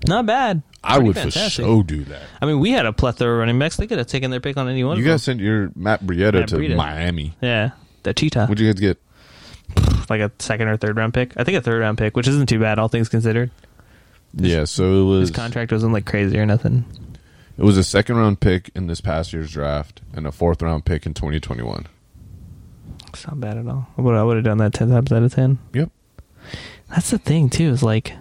[0.06, 0.62] not bad.
[0.84, 1.64] I Pretty would fantastic.
[1.64, 2.22] for sure do that.
[2.40, 3.76] I mean, we had a plethora of running backs.
[3.76, 4.96] They could have taken their pick on any one.
[4.96, 5.12] You of them.
[5.14, 6.76] guys sent your Matt Breida Matt to Breida.
[6.76, 7.34] Miami.
[7.40, 7.70] yeah,
[8.04, 8.98] the cheetah, What'd you guys get?
[10.10, 11.32] Like a second or third round pick.
[11.36, 13.50] I think a third round pick, which isn't too bad, all things considered.
[14.34, 16.84] yeah, so it was His contract wasn't like crazy or nothing.
[17.56, 20.84] it was a second round pick in this past year's draft and a fourth round
[20.84, 21.86] pick in 2021.
[23.08, 23.88] It's not bad at all.
[23.96, 25.58] I would I would have done that ten times out of ten.
[25.72, 25.90] Yep.
[26.90, 27.68] That's the thing too.
[27.70, 28.12] Is like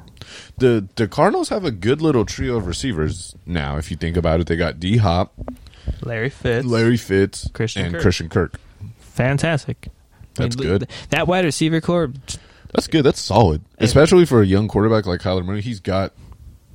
[0.58, 3.78] The the Cardinals have a good little trio of receivers now.
[3.78, 5.34] If you think about it, they got D Hop,
[6.02, 8.02] Larry Fitz, Larry Fitz, Christian and Kirk.
[8.02, 8.60] Christian Kirk.
[9.00, 9.90] fantastic.
[10.38, 10.90] That's I mean, good.
[11.10, 12.12] That wide receiver core,
[12.74, 13.04] That's good.
[13.04, 15.62] That's solid, especially for a young quarterback like Kyler Murray.
[15.62, 16.14] He's got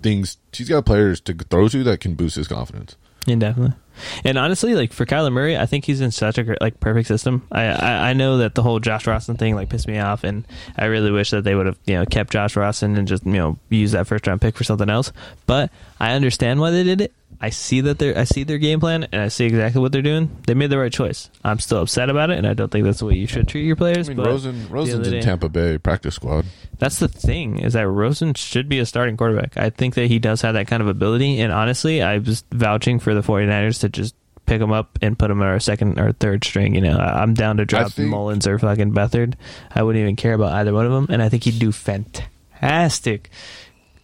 [0.02, 0.36] things.
[0.52, 2.96] He's got players to throw to that can boost his confidence.
[3.26, 3.76] yeah, definitely.
[4.24, 7.06] And honestly, like for Kyler Murray, I think he's in such a great, like perfect
[7.08, 7.46] system.
[7.52, 10.46] I, I I know that the whole Josh Rosen thing like pissed me off, and
[10.78, 13.32] I really wish that they would have you know kept Josh Rosen and just you
[13.32, 15.12] know use that first round pick for something else.
[15.46, 15.70] But
[16.00, 17.12] I understand why they did it.
[17.44, 20.00] I see that they're I see their game plan and I see exactly what they're
[20.00, 20.30] doing.
[20.46, 21.28] They made the right choice.
[21.42, 23.64] I'm still upset about it, and I don't think that's the way you should treat
[23.64, 24.08] your players.
[24.08, 26.46] I mean, Rosen Rosen's in Tampa Bay practice squad.
[26.78, 29.56] That's the thing is that Rosen should be a starting quarterback.
[29.56, 31.40] I think that he does have that kind of ability.
[31.40, 34.14] And honestly, I was vouching for the 49ers to just
[34.46, 36.76] pick him up and put him in our second or third string.
[36.76, 39.34] You know, I'm down to drop think- Mullens or fucking Beathard.
[39.74, 41.06] I wouldn't even care about either one of them.
[41.10, 43.30] And I think he'd do fantastic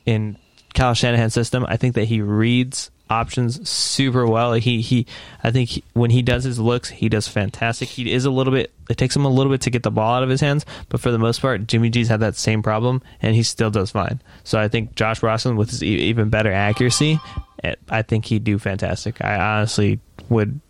[0.07, 0.39] in
[0.75, 1.65] Kyle Shanahan's system.
[1.69, 4.53] I think that he reads options super well.
[4.55, 5.07] He he
[5.43, 7.89] I think he, when he does his looks, he does fantastic.
[7.89, 10.15] He is a little bit it takes him a little bit to get the ball
[10.15, 13.03] out of his hands, but for the most part, Jimmy G's had that same problem
[13.21, 14.21] and he still does fine.
[14.45, 17.19] So I think Josh Rosen with his e- even better accuracy,
[17.65, 19.23] eh, I think he'd do fantastic.
[19.25, 20.61] I honestly would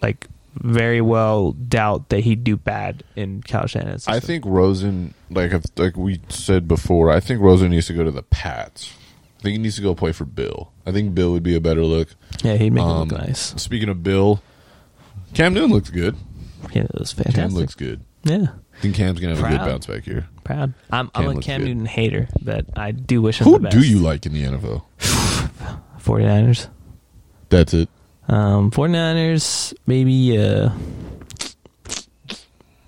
[0.00, 5.52] like very well doubt that he'd do bad in Kyle Shanahan's I think Rosen, like
[5.76, 8.92] like we said before, I think Rosen needs to go to the Pats.
[9.38, 10.71] I think he needs to go play for Bill.
[10.86, 12.08] I think Bill would be a better look.
[12.42, 13.54] yeah, he'd make Um, it look nice.
[13.60, 14.42] Speaking of Bill,
[15.34, 16.16] Cam Newton looks good.
[16.72, 17.24] Yeah, it was fantastic.
[17.34, 17.60] Cam fantastic.
[17.60, 18.00] looks good.
[18.24, 18.46] yeah.
[18.74, 20.26] I think Cam's gonna have a good bounce back here.
[20.44, 20.74] Proud.
[20.90, 21.68] I'm, I'm a looks Cam good.
[21.68, 23.76] Newton hater, but I do wish him Who the best.
[23.76, 24.82] do you like in the NFL?
[26.00, 26.68] 49ers.
[27.48, 27.88] That's it.
[28.28, 30.70] Um, 49ers, maybe, uh,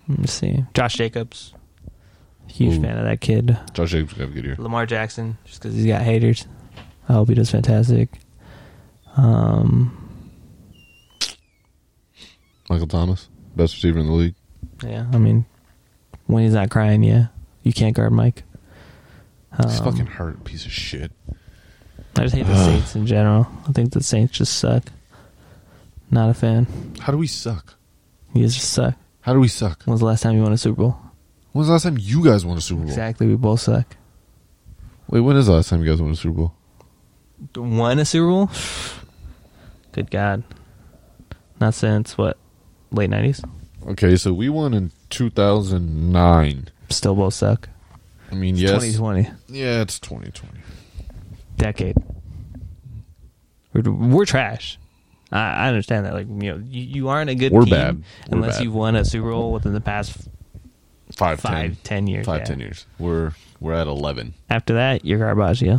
[0.09, 0.65] let me see.
[0.75, 1.55] Josh Jacobs.
[2.47, 2.83] Huge Ooh.
[2.83, 3.59] fan of that kid.
[3.73, 4.57] Josh Jacobs gonna have a good year.
[4.59, 6.47] Lamar Jackson, just because he's got haters.
[7.09, 8.09] I hope he does fantastic.
[9.17, 10.01] Um,
[12.69, 14.35] Michael Thomas, best receiver in the league.
[14.83, 15.45] yeah, I mean,
[16.27, 17.27] when he's not crying, yeah,
[17.63, 18.43] you can't guard Mike.
[19.63, 21.13] He's Um, fucking hurt, piece of shit.
[22.17, 23.47] I just hate the Saints in general.
[23.69, 24.85] I think the Saints just suck.
[26.11, 26.67] Not a fan.
[27.01, 27.75] How do we suck?
[28.35, 28.95] You guys just suck.
[29.21, 29.83] How do we suck?
[29.85, 30.97] When was the last time you won a Super Bowl?
[31.53, 32.89] When was the last time you guys won a Super Bowl?
[32.91, 33.97] Exactly, we both suck.
[35.09, 36.55] Wait, when is the last time you guys won a Super Bowl?
[37.57, 38.51] Won a Super Bowl?
[39.93, 40.43] Good God.
[41.61, 42.37] Not since what?
[42.91, 43.43] Late nineties?
[43.87, 46.69] Okay, so we won in 2009.
[46.91, 47.69] Still both suck.
[48.31, 48.71] I mean, It's yes.
[48.73, 49.31] Twenty twenty.
[49.49, 50.59] Yeah, it's 2020.
[51.57, 51.97] Decade.
[53.73, 54.79] We're, we're trash.
[55.31, 56.15] I, I understand that.
[56.15, 57.97] Like you know, you, you aren't a good We're team bad.
[58.31, 58.65] We're unless bad.
[58.65, 60.29] you've won a Super Bowl within the past
[61.17, 62.27] Five, five, ten years.
[62.27, 62.45] Five, yeah.
[62.45, 62.87] ten years.
[62.99, 63.33] We're
[63.65, 64.35] we're at 11.
[64.51, 65.79] After that, you're garbage, yeah.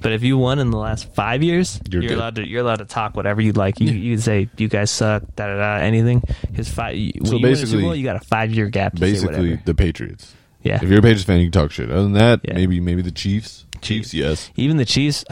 [0.00, 2.80] But if you won in the last five years, You're you're, allowed to you're allowed
[2.80, 3.80] to talk whatever you'd like.
[3.80, 3.92] You Yeah.
[3.92, 6.22] you can say you guys suck, da da da, anything.
[6.50, 8.68] Because five, when So you win a Super basically- Bowl, you got a five year
[8.68, 8.94] gap.
[8.94, 10.34] To Basically, the Patriots.
[10.62, 10.76] yeah.
[10.82, 11.90] If you're a Patriots fan, you can talk shit.
[11.90, 12.54] Other than that, Yeah.
[12.54, 13.64] maybe maybe the Chiefs.
[13.80, 14.50] Chiefs, yes.
[14.56, 15.24] Even the Chiefs,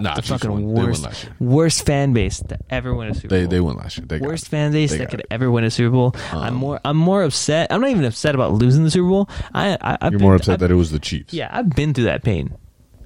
[0.00, 0.86] Nah, the fucking won.
[0.86, 1.32] Worst, last year.
[1.40, 3.50] worst fan base to ever win a Super They Bowl.
[3.50, 4.06] they won last year.
[4.06, 4.50] They worst it.
[4.50, 5.26] fan base They that could it.
[5.30, 6.14] ever win a Super Bowl.
[6.32, 7.72] I'm Um, more I'm more upset.
[7.72, 9.28] I'm not even upset about losing the Super Bowl.
[9.54, 11.32] I, I I've You're been- more upset I've- that it was the Chiefs.
[11.34, 12.54] yeah, I've been through that pain.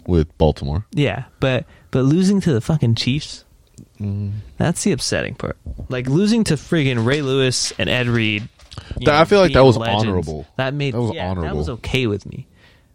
[0.07, 0.85] With Baltimore.
[0.92, 3.44] Yeah, but but losing to the fucking Chiefs,
[4.00, 4.33] Mm.
[4.59, 5.57] that's the upsetting part.
[5.88, 8.48] Like losing to friggin' Ray Lewis and Ed Reed.
[9.05, 10.46] That- I feel like that was honorable.
[10.57, 12.48] That made That was yeah, That was okay with me.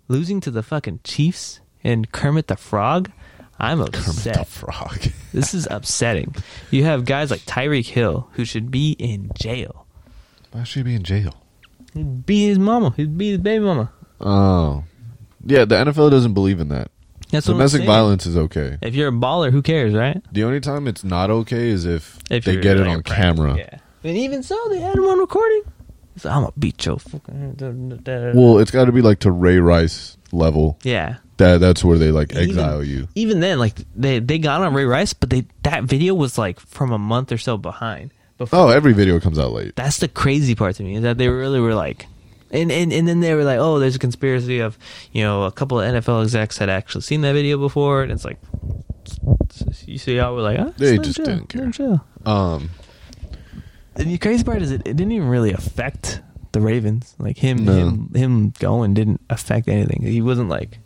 [0.09, 3.11] Losing to the fucking Chiefs and Kermit the Frog,
[3.59, 4.47] I'm Kermit the upset.
[4.47, 4.99] Frog.
[5.33, 6.35] this is upsetting.
[6.71, 9.85] You have guys like Tyreek Hill who should be in jail.
[10.51, 11.33] Why should he be in jail?
[11.93, 12.93] He'd beat his mama.
[12.95, 13.91] He'd beat his baby mama.
[14.21, 14.83] Oh.
[15.45, 16.91] Yeah, the NFL doesn't believe in that.
[17.31, 18.77] That's Domestic violence is okay.
[18.81, 20.21] If you're a baller, who cares, right?
[20.31, 23.57] The only time it's not okay is if, If they get it on camera.
[23.57, 23.79] Yeah.
[24.03, 25.63] And even so, they had him on recording.
[26.23, 27.57] Like, I'm gonna beat your fucking.
[28.33, 30.79] Well, it's got to be like to Ray Rice level.
[30.83, 33.07] yeah, That that's where they like Even- exile you.
[33.15, 36.59] Even then, like they they got on Ray Rice, but they that video was like
[36.59, 38.11] from a month or so behind.
[38.37, 39.75] Before Oh, every video comes out late.
[39.75, 42.05] that's the crazy part to me is that they really were like
[42.51, 44.77] and, and and then they were like oh there's a conspiracy of
[45.11, 48.23] you know a couple of nfl execs had actually seen that video before and it's
[48.23, 48.37] like
[49.87, 51.71] you see how we're like ah, They just chill, didn't care.
[51.71, 52.03] chill.
[52.27, 52.69] Um,
[53.95, 56.21] and the crazy part is it, it didn't even really affect
[56.51, 57.73] the ravens like him No.
[57.73, 60.77] him him going didn't affect anything he wasn't like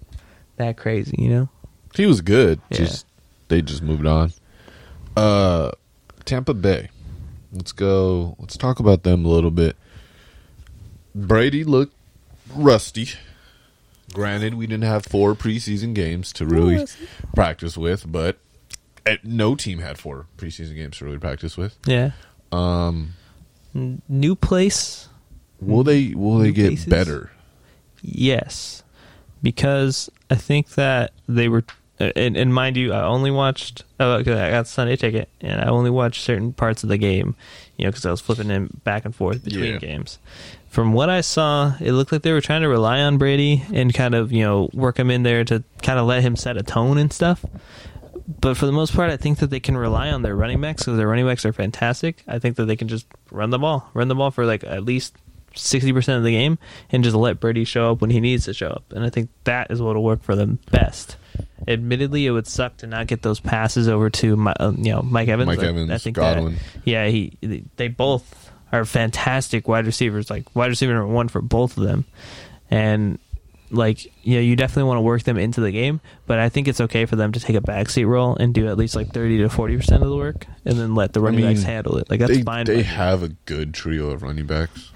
[0.62, 1.50] that crazy you know
[1.94, 2.62] he was good.
[2.70, 2.78] Yeah.
[2.78, 3.06] Just
[3.50, 4.32] they just moved on.
[5.18, 5.72] Uh,
[6.24, 6.90] Tampa Bay.
[7.52, 8.38] Let's go.
[8.40, 9.76] Let's talk about them a little bit.
[11.14, 11.94] Brady looked
[12.56, 13.10] rusty.
[14.14, 16.86] Granted, we didn't have four preseason games to really
[17.36, 18.38] practice with, but
[19.06, 21.78] eh, no team had four preseason games to really practice with.
[21.86, 22.12] yeah
[22.54, 23.14] Um,
[23.74, 25.10] new place
[25.60, 26.86] will they will they get faces?
[26.86, 27.32] better?
[28.02, 28.84] Yes,
[29.44, 31.64] because I think that they were,
[32.00, 33.84] uh, and, and mind you, I only watched.
[34.00, 37.36] Oh, I got Sunday ticket, and I only watched certain parts of the game.
[37.78, 39.78] You know, because I was flipping in back and forth between Yeah.
[39.80, 40.18] games.
[40.70, 43.94] From what I saw, it looked like they were trying to rely on Brady and
[43.94, 46.64] kind of you know work him in there to kind of let him set a
[46.64, 47.44] tone and stuff.
[48.40, 50.84] But for the most part, I think that they can rely on their running backs
[50.84, 52.24] because their running backs are fantastic.
[52.28, 54.86] I think that they can just run the ball, run the ball for like at
[54.86, 55.16] least
[55.56, 56.58] sixty percent of the game,
[56.92, 58.92] and just let Brady show up when he needs to show up.
[58.92, 61.18] And I think that is what will work for them best.
[61.68, 65.02] Admittedly, it would suck to not get those passes over to my, uh, you know
[65.02, 65.48] Mike Evans.
[65.48, 66.54] Mike I- Evans, I think Godwin.
[66.56, 67.38] That, yeah, he
[67.76, 70.30] they both are fantastic wide receivers.
[70.30, 72.06] Like wide receiver number one for both of them,
[72.70, 73.20] and
[73.72, 76.02] like yeah, you definitely want to work them into the game.
[76.28, 78.78] But I think it's okay for them to take a backseat role and do at
[78.78, 81.54] least like thirty to forty percent of the work, and then let the running mean,
[81.56, 82.10] backs handle it.
[82.10, 82.66] Like that's they fine.
[82.66, 84.92] they have a good trio of running backs.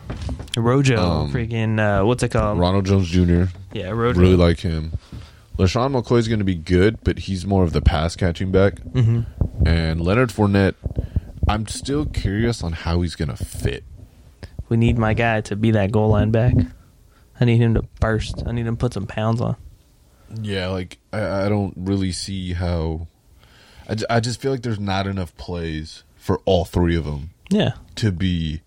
[0.57, 2.59] Rojo, um, freaking uh, what's it called?
[2.59, 3.45] Ronald Jones Jr.
[3.73, 4.19] yeah, Rojo.
[4.19, 4.93] really like him.
[5.57, 8.79] LeSean McCoy's going to be good, but he's more of the pass catching back.
[8.79, 9.21] hmm
[9.65, 10.75] And Leonard Fournette,
[11.47, 13.85] I'm still curious on how he's going to fit.
[14.67, 16.55] We need my guy to be that goal line back.
[17.39, 18.43] I need him to burst.
[18.45, 19.57] I need him to put some pounds on.
[20.41, 23.07] Yeah, like I, I don't really see how.
[23.89, 27.73] I, I just feel like there's not enough plays for all three of them Yeah,
[27.95, 28.61] to be.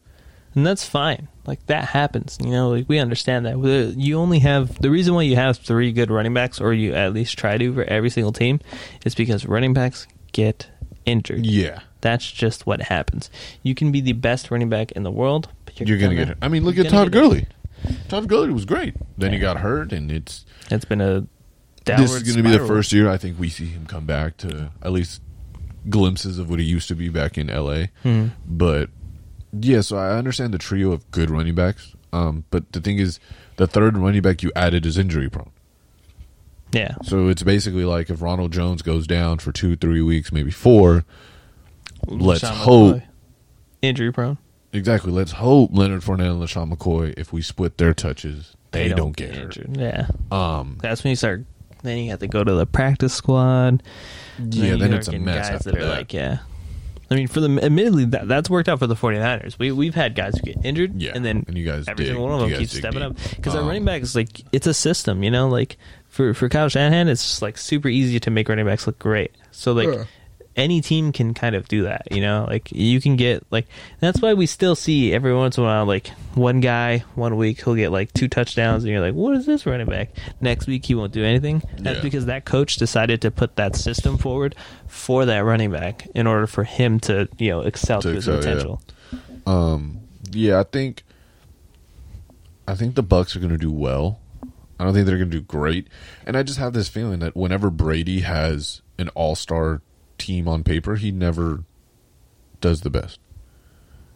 [0.54, 1.26] and that's fine.
[1.46, 2.38] Like that happens.
[2.40, 3.58] You know, like we understand that.
[3.96, 7.12] You only have the reason why you have three good running backs, or you at
[7.12, 8.60] least try to for every single team,
[9.04, 10.68] is because running backs get
[11.06, 11.46] injured.
[11.46, 13.30] Yeah, That's just what happens.
[13.62, 16.16] You can be the best running back in the world, but you're, you're, going to
[16.16, 16.44] gonna get it.
[16.44, 17.46] I mean, look at Todd Gurley.
[18.08, 18.94] Todd Gurley was great.
[19.16, 21.26] Then he got hurt, and it's It's been a
[21.84, 22.68] downward this is going to be the spiral.
[22.68, 25.22] first year I think we see him come back to at least
[25.88, 27.90] glimpses of what he used to be back in L.A.
[28.04, 28.32] Mhm.
[28.46, 28.90] But
[29.58, 31.94] yeah, so I understand the trio of good running backs.
[32.12, 33.20] Um, but the thing is,
[33.56, 35.50] the third running back you added is injury prone.
[36.72, 40.50] Yeah, So it's basically like if Ronald Jones goes down for two, three weeks, maybe
[40.50, 41.04] four.
[42.06, 42.96] Let's LeSean hope.
[42.96, 43.02] McCoy.
[43.80, 44.36] injury prone.
[44.72, 45.10] Exactly.
[45.12, 49.34] Let's hope Leonard Fournette and LeSean McCoy, if we split their touches, they, don't, get
[49.34, 49.56] hurt.
[49.56, 49.76] injured.
[49.76, 51.44] Yeah, Um, that's when you start.
[51.82, 53.82] Then you have to go to the practice squad.
[54.38, 55.96] yeah, you then it's a mess Guys after that are that.
[55.96, 56.38] like, yeah.
[57.10, 59.58] I mean, for the admittedly, that, that's worked out for the 49ers.
[59.58, 62.12] We we've had guys who get injured, Yeah, and then and you guys every dig-
[62.12, 63.10] single one of them guys keeps stepping deep.
[63.10, 65.48] up because our Um, running back is like it's a system, you know.
[65.48, 65.78] Like
[66.08, 69.30] for for Kyle Shanahan, it's just like super easy to make running backs look great.
[69.52, 70.04] So like Yeah.
[70.58, 72.44] Any team can kind of do that, you know.
[72.46, 73.66] Like you can get like
[74.00, 77.62] that's why we still see every once in a while like one guy one week
[77.64, 80.10] he'll get like two touchdowns, and you're like, what is this running back?
[80.40, 81.62] Next week he won't do anything.
[81.78, 82.02] That's Yeah.
[82.02, 84.54] because that coach decided to put that system forward
[84.88, 88.28] for that running back in order for him to you know excel To to, his
[88.28, 88.40] excel, yeah.
[88.54, 88.82] potential.
[89.46, 90.00] Um,
[90.32, 91.04] yeah, I think
[92.66, 94.20] I think the Bucks are going to do well.
[94.80, 95.88] I don't think they're going to do great,
[96.26, 99.80] and I just have this feeling that whenever Brady has an all-star
[100.18, 101.64] team on paper, he never
[102.60, 103.18] does the best.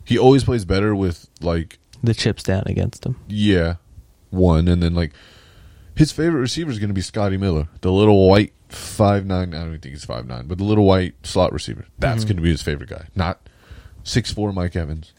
[0.05, 3.17] He always plays better with like The chips down against him.
[3.29, 3.77] yeah,
[4.31, 5.13] one, and then like
[5.95, 9.55] his favorite receiver is going to be Scotty Miller, the little white five nine.
[9.55, 11.87] I don't even think he's five nine, but the little white slot receiver.
[11.99, 12.29] That's Mhm.
[12.29, 13.07] going to be his favorite guy.
[13.15, 13.49] Not
[14.03, 15.13] six four Mike Evans,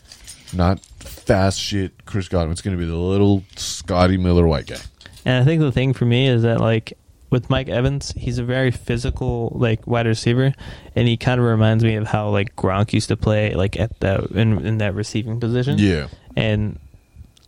[0.52, 2.52] not fast shit Chris Godwin.
[2.52, 4.82] It's going to be the little Scotty Miller white guy.
[5.26, 6.92] And I think the thing for me is that like
[7.34, 10.54] with Mike Evans, he's a very physical like wide receiver,
[10.96, 14.00] and he kind of reminds me of how like Gronk used to play like at
[14.02, 15.80] the in, in that receiving position.
[15.80, 16.80] Yeah, And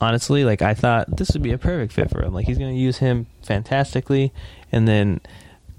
[0.02, 2.34] honestly, like I thought this would be a perfect fit for him.
[2.34, 4.34] Like he's going to use him fantastically,
[4.72, 5.22] and then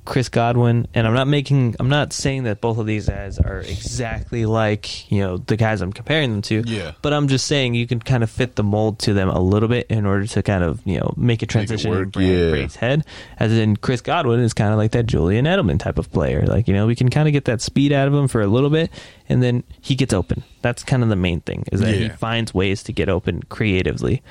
[0.07, 3.59] Chris Godwin, and I'm not making, I'm not saying that both of these guys are
[3.59, 6.62] exactly like you know the guys I'm comparing them to.
[6.66, 6.92] Yeah.
[7.03, 9.69] But I'm just saying you can kind of fit the mold to them a little
[9.69, 12.51] bit in order to kind of you know make a transition in work, yeah.
[12.51, 13.05] Brady's head.
[13.38, 16.47] As in Chris Godwin is kind of like that Julian Edelman type of player.
[16.47, 18.47] Like you know we can kind of get that speed out of him for a
[18.47, 18.90] little bit,
[19.29, 20.42] and then he gets open.
[20.62, 24.23] That's kind of the main thing is that he finds ways to get open creatively,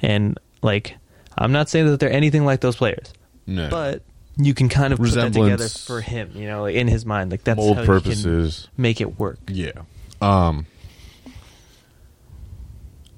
[0.00, 0.96] and like
[1.36, 3.12] I'm not saying that they're anything like those players
[3.46, 3.68] No.
[3.68, 4.02] but
[4.36, 5.86] you can kind of put that together Resemblance.
[5.86, 8.68] for him, you know, in his mind, like that's mold how you can purposes.
[8.76, 9.38] make it work.
[9.48, 9.82] Yeah.
[10.20, 10.66] Um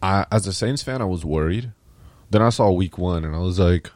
[0.03, 1.73] I as a Saints fan I was worried.
[2.31, 3.91] Then I saw week 1 and I was like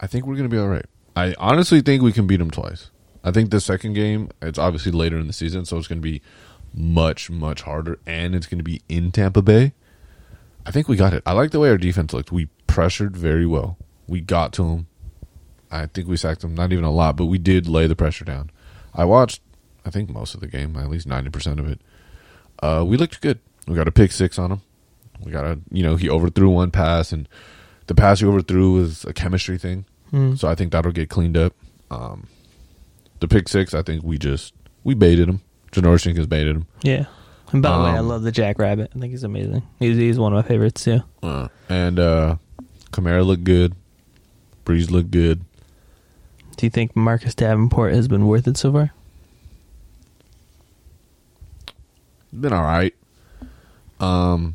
[0.00, 0.86] I think we're going to be all right.
[1.14, 2.90] I honestly think we can beat them twice.
[3.22, 6.02] I think the second game it's obviously later in the season so it's going to
[6.08, 6.22] be
[6.72, 9.74] much much harder and it's going to be in Tampa Bay.
[10.64, 11.22] I think we got it.
[11.26, 12.32] I like the way our defense looked.
[12.32, 13.76] We pressured very well.
[14.06, 14.86] We got to them.
[15.70, 18.24] I think we sacked them not even a lot, but we did lay the pressure
[18.24, 18.50] down.
[18.94, 19.40] I watched,
[19.84, 21.80] I think most of the game, at least ninety percent of it.
[22.62, 23.38] Uh, we looked good.
[23.66, 24.60] We got a pick six on him.
[25.24, 27.28] We got a, you know, he overthrew one pass, and
[27.86, 29.84] the pass he overthrew was a chemistry thing.
[30.10, 30.34] Hmm.
[30.34, 31.52] So I think that'll get cleaned up.
[31.90, 32.26] Um,
[33.20, 35.40] the pick six, I think we just we baited him.
[35.72, 37.04] Janoris Jenkins baited him, Yeah.
[37.52, 38.90] And by the way, I Um, love the Jack Rabbit.
[38.94, 39.62] I think he's amazing.
[39.78, 41.02] He's, he's one of my favorites too.
[41.22, 42.36] uh, and uh,
[42.92, 43.74] Kamara looked good.
[44.64, 45.44] Brees looked good.
[46.60, 48.92] Do you think Marcus Davenport has been worth it so far?
[52.38, 52.94] Been all right.
[53.98, 54.54] Um,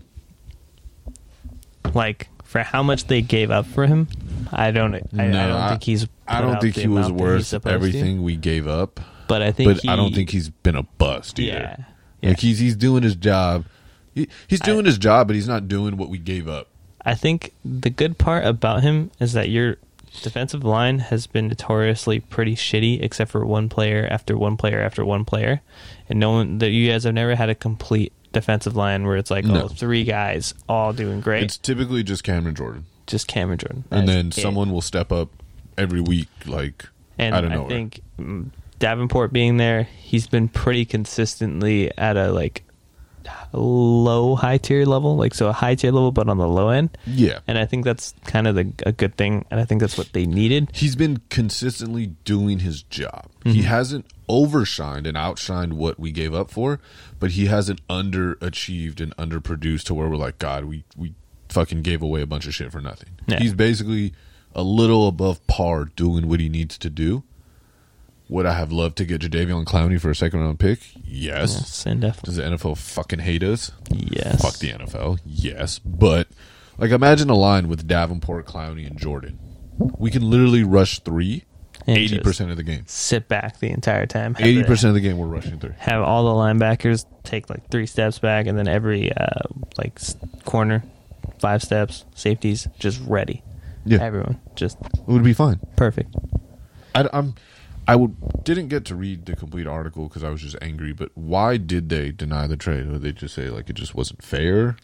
[1.95, 4.07] Like for how much they gave up for him,
[4.51, 4.93] I don't.
[4.93, 6.07] I, I don't I- think he's.
[6.27, 7.73] I don't think he was amount that he's worth supposed to.
[7.73, 8.99] everything we gave up.
[9.27, 9.73] But I think.
[9.73, 11.57] but he, I don't think he's been a bust either.
[11.57, 11.75] Yeah.
[12.21, 12.29] Yeah.
[12.29, 13.65] Like he's he's doing his job.
[14.13, 16.67] He, he's I- doing his job, but he's not doing what we gave up.
[17.03, 19.77] I think the good part about him is that your
[20.21, 25.05] defensive line has been notoriously pretty shitty, except for one player after one player after
[25.05, 25.61] one player,
[26.09, 29.31] and no one that you guys have never had a complete defensive line where it's
[29.31, 29.63] like No.
[29.63, 34.07] oh three guys all doing great, It's typically just Cameron Jordan, just Cameron Jordan, and
[34.07, 34.33] then it.
[34.33, 35.29] someone will step up
[35.77, 36.27] every week.
[36.45, 37.65] Like And I don't know.
[37.65, 38.49] I think mm,
[38.79, 42.63] Davenport being there, he's been pretty consistently at a like
[43.59, 46.97] low high tier level, like so a high tier level, but on the low end.
[47.05, 49.97] yeah, And I think that's kind of the, a good thing, and I think that's
[49.97, 50.69] what they needed.
[50.73, 53.27] he's been consistently doing his job.
[53.43, 53.61] He Mm-hmm.
[53.61, 56.79] hasn't overshined and outshined what we gave up for,
[57.19, 61.13] but he hasn't underachieved and underproduced to where we're like, God, we we
[61.49, 63.09] fucking gave away a bunch of shit for nothing.
[63.27, 63.39] Yeah.
[63.39, 64.13] He's basically
[64.53, 67.23] a little above par doing what he needs to do.
[68.27, 70.79] Would I have loved to get Jadeveon Clowney for a second round pick?
[71.03, 71.53] Yes.
[71.53, 72.27] Yes, and definitely.
[72.27, 73.71] Does the NFL fucking hate us?
[73.89, 74.41] Yes.
[74.41, 75.19] Fuck the NFL.
[75.25, 75.79] Yes.
[75.79, 76.27] But
[76.77, 79.39] like imagine a line with Davenport, Clowney, and Jordan.
[79.77, 81.43] We can literally rush three
[81.87, 82.83] 80% of the game.
[82.87, 84.35] Sit back the entire time.
[84.39, 85.75] Eighty percent of the game we're rushing through.
[85.77, 89.41] Have all the linebackers take like three steps back, and then every uh,
[89.77, 89.99] like
[90.45, 90.83] corner,
[91.39, 92.05] five steps.
[92.15, 93.43] Safeties just ready.
[93.85, 95.59] Yeah, Everyone just it would be fine.
[95.75, 96.15] perfect.
[96.95, 97.35] I, I'm.
[97.87, 100.93] I would didn't get to read the complete article because I was just angry.
[100.93, 102.87] But why did they deny the trade?
[102.87, 104.77] Or did they just say like it just wasn't fair?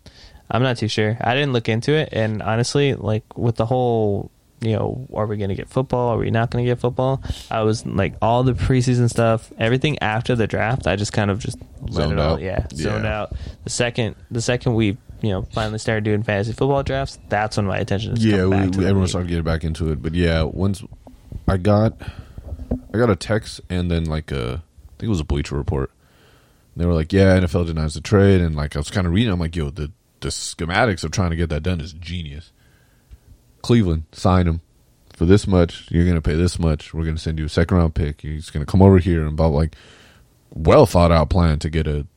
[0.49, 1.17] I'm not too sure.
[1.21, 5.37] I didn't look into it, and honestly, like with the whole, you know, are we
[5.37, 6.09] going to get football?
[6.13, 7.23] Are we not going to get football?
[7.49, 10.87] I was like all the preseason stuff, everything after the draft.
[10.87, 11.57] I just kind of just
[11.89, 12.41] Zoned it all, out?
[12.41, 13.21] yeah, zoned Yeah.
[13.21, 13.33] out.
[13.63, 17.65] The second, the second we, you know, finally started doing fantasy football drafts, that's when
[17.65, 18.15] my attention.
[18.17, 19.07] Yeah, we, we, everyone league.
[19.09, 20.01] started getting back into it.
[20.01, 20.83] But yeah, once
[21.47, 21.93] I got,
[22.93, 25.91] I got a text and then like a, I think it was a Bleacher Report.
[26.73, 29.13] And they were like, "Yeah, NFL denies the trade," and like I was kind of
[29.13, 29.31] reading.
[29.31, 32.51] I'm like, "Yo, the the schematics of trying to get that done is genius."
[33.61, 34.61] Cleveland sign him
[35.13, 35.85] for this much.
[35.91, 36.93] You're going to pay this much.
[36.93, 38.21] We're going to send you a second round pick.
[38.21, 39.75] He's going to come over here and blah like,
[40.53, 42.07] well thought out plan to get a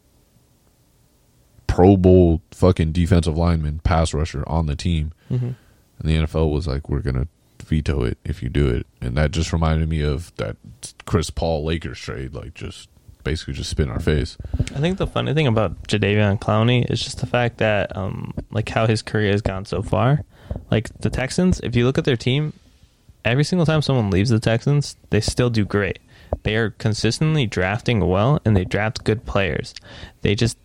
[1.66, 5.12] Pro Bowl fucking defensive lineman pass rusher on the team.
[5.30, 5.56] Mhm.
[5.98, 7.28] And the NFL was like, we're going to
[7.64, 8.86] veto it if you do it.
[9.00, 10.56] And that just reminded me of that
[11.06, 12.88] Chris Paul Lakers trade, like just
[13.24, 14.36] basically just spit in our face.
[14.58, 18.68] I think the funny thing about Jadeveon Clowney is just the fact that, um, like
[18.68, 20.24] how his career has gone so far.
[20.70, 22.52] Like the Texans, if you look at their team,
[23.24, 25.98] every single time someone leaves the Texans, they still do great.
[26.42, 29.74] They are consistently drafting well, and they draft good players.
[30.20, 30.58] They just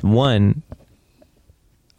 [0.00, 0.62] one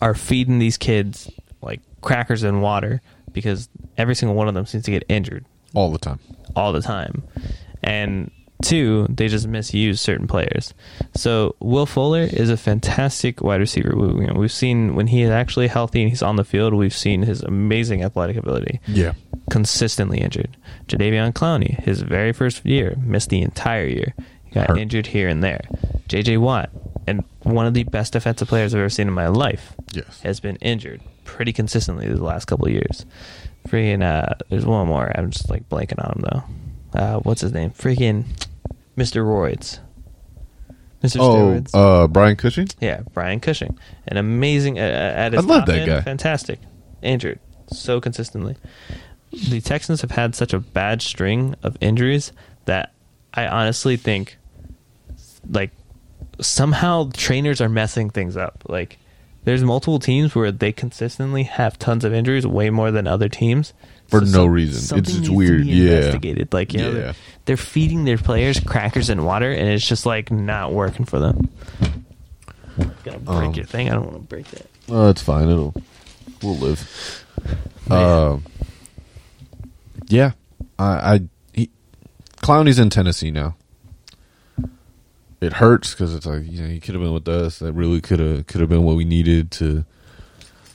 [0.02, 1.30] are feeding these kids
[1.62, 3.02] like crackers and water
[3.36, 6.20] because every single one of them seems to get injured All the time.
[6.56, 7.22] all the time.
[7.84, 8.32] And
[8.64, 10.74] two, they just misuse certain players.
[11.16, 13.96] So Will Fuller is a fantastic wide receiver.
[13.96, 16.74] We, you know, we've seen when he is actually healthy and he's on the field,
[16.74, 18.80] we've seen his amazing athletic ability.
[18.88, 19.14] Yeah.
[19.52, 20.58] consistently injured.
[20.88, 24.16] Jadeveon Clowney, his very first year, missed the entire year.
[24.46, 24.80] He got Hurt.
[24.80, 25.62] injured here and there.
[26.08, 26.38] J.J.
[26.38, 26.72] Watt,
[27.06, 30.22] and one of the best defensive players I've ever seen in my life, Yes.
[30.22, 33.06] has been injured pretty consistently the last couple of years.
[33.68, 35.12] Freaking, uh, there's one more.
[35.18, 37.00] I'm just like blanking on him though.
[37.00, 37.72] Uh, what's his name?
[37.72, 38.24] Freaking
[38.98, 39.26] Mr.
[39.26, 39.80] Roids.
[41.04, 41.18] Mr.
[41.20, 41.70] Oh, Steroids.
[41.74, 42.68] uh, Brian Cushing.
[42.80, 46.02] Yeah, Brian Cushing, an amazing uh, at his I love top that end, guy.
[46.02, 46.60] Fantastic,
[47.02, 48.56] injured so consistently.
[49.32, 52.32] The Texans have had such a bad string of injuries
[52.66, 52.94] that
[53.34, 54.38] I honestly think,
[55.50, 55.72] like,
[56.40, 58.64] somehow trainers are messing things up.
[58.68, 58.98] Like,
[59.46, 63.74] there's multiple teams where they consistently have tons of injuries, way more than other teams.
[64.08, 64.98] For no reason.
[65.00, 65.66] It's- it's weird.
[65.66, 65.96] Yeah.
[65.96, 66.54] Investigated.
[66.54, 66.94] Like, you know, Yeah.
[66.94, 67.16] they're,
[67.46, 71.50] they're feeding their players crackers and water, and it's just like not working for them.
[73.04, 73.90] Gonna break Um, your thing.
[73.90, 74.66] I don't want to break that.
[74.90, 75.50] Oh, it's fine.
[75.50, 75.74] It'll
[76.44, 77.26] we'll live.
[77.90, 78.38] Uh,
[80.08, 80.32] yeah,
[80.78, 80.86] I,
[81.16, 81.20] I
[81.54, 81.70] he,
[82.44, 83.56] Clowney's in Tennessee now.
[85.42, 87.60] It hurts because it's like you know he could have been with us.
[87.60, 89.86] That really could have could have been what we needed to.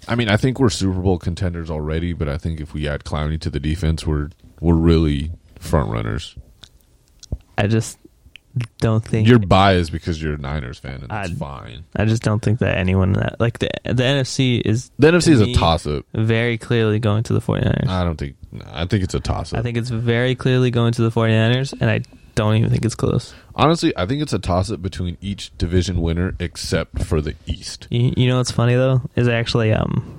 [0.09, 3.05] I mean, I think we're Super Bowl contenders already, but I think if we add
[3.05, 4.31] Clowney to the defense, we're
[4.61, 6.37] we're really front runners.
[7.57, 7.99] I just
[8.79, 11.85] don't think You're biased because you're a Niners fan, and that's I- fine.
[11.95, 15.41] I just don't think that anyone that like the the NFC is The NFC is
[15.41, 16.05] a toss up.
[16.15, 17.89] very clearly going to the 49ers.
[17.89, 18.37] I don't think.
[18.73, 19.61] I think it's a toss up.
[19.61, 22.01] I think it's very clearly going to the 49ers and I
[22.41, 23.35] don't even think it's close.
[23.55, 27.87] Honestly, I think it's a toss up between each division winner except for the East.
[27.91, 30.17] You, you know what's funny though is actually um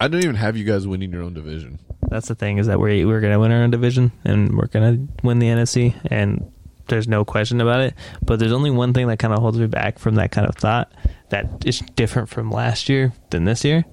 [0.00, 1.78] I don't even have you guys winning your own division.
[2.08, 5.06] that's the thing is that we're we're gonna win our own division and we're gonna
[5.22, 6.50] win the NFC and
[6.88, 7.94] there's no question about it.
[8.24, 10.56] But there's only one thing that kind of holds me back from that kind of
[10.56, 10.92] thought
[11.28, 13.84] that is different from last year than this year,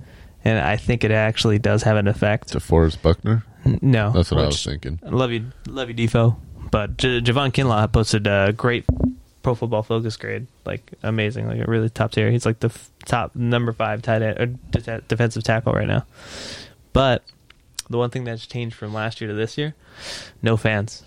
[0.43, 2.49] and I think it actually does have an effect.
[2.49, 3.43] To Forrest Buckner?
[3.81, 4.99] No, That's what I was thinking.
[5.03, 6.37] Love you, love you, Defo.
[6.71, 8.85] But J- Javon Kinlaw posted a great
[9.41, 12.29] Pro Football Focus grade, like amazing, like a really top tier.
[12.29, 14.45] He's like the f- top number five tight end or
[14.79, 16.05] de- defensive tackle right now.
[16.93, 17.23] But
[17.89, 19.75] the one thing that's changed from last year to this year,
[20.41, 21.03] no fans.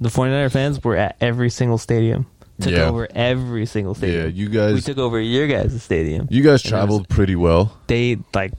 [0.00, 2.26] The 49er fans were at every single stadium.
[2.60, 2.88] Took Yeah.
[2.88, 4.22] over every single stadium.
[4.24, 4.74] Yeah, you guys.
[4.74, 6.26] we took over your guys' stadium.
[6.30, 7.76] you guys it was- traveled pretty well.
[7.86, 8.52] They like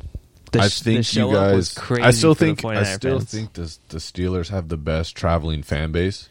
[0.51, 1.99] the, I sh- the think you show up was guys.
[2.01, 3.31] I still think I still fans.
[3.31, 6.29] think the the Steelers have the best traveling fan base.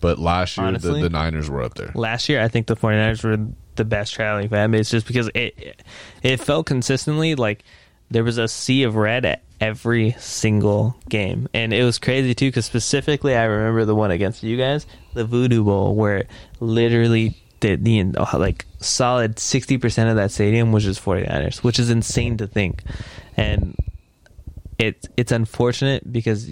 [0.00, 1.00] But last year Honestly?
[1.00, 1.90] the, the Niners were up there.
[1.94, 3.46] last year I think the 49ers were
[3.76, 5.80] the best traveling fan base just because it
[6.22, 7.64] it felt consistently like
[8.10, 12.48] there was a sea of red at every single game and it was crazy too
[12.48, 16.26] because specifically I remember the one against you guys the Voodoo Bowl where
[16.60, 21.90] literally the, the uh, like solid 60% of that stadium was just 49ers which is
[21.90, 22.82] insane to think
[23.36, 23.74] and
[24.78, 26.46] it's it's unfortunate because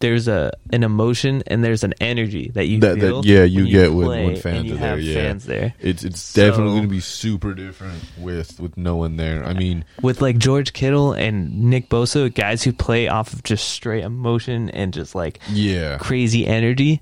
[0.00, 3.62] there's a an emotion and there's an energy that you That- that- feel yeah, you
[3.64, 5.14] when get when- play when fans you are there, yeah.
[5.14, 9.16] fans there It's it's So- definitely going to be super different with with no one
[9.16, 9.42] there.
[9.46, 13.70] I mean, with like George Kittle and Nick Bosa, guys who play off of just
[13.70, 15.96] straight emotion and just like yeah.
[15.96, 17.00] crazy energy.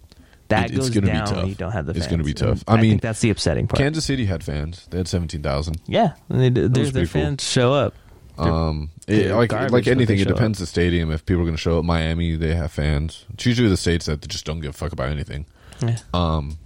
[0.48, 1.46] That It- it's goes down tough.
[1.48, 2.64] you don't have the It's gonna be tough.
[2.66, 3.78] And I mean, think that's the upsetting part.
[3.78, 4.86] Kansas City had fans.
[4.90, 5.76] They had 17,000.
[5.86, 7.22] yeah, and they, their, was their pretty cool.
[7.22, 7.94] fans show up.
[8.38, 11.10] They're- Um, they're it, like like anything, it depends the stadium.
[11.10, 13.24] If people are going to show up, Miami, they have fans.
[13.34, 15.44] It's usually the states that just don't give a fuck about anything.
[15.82, 15.96] Yeah.
[16.14, 16.56] Um,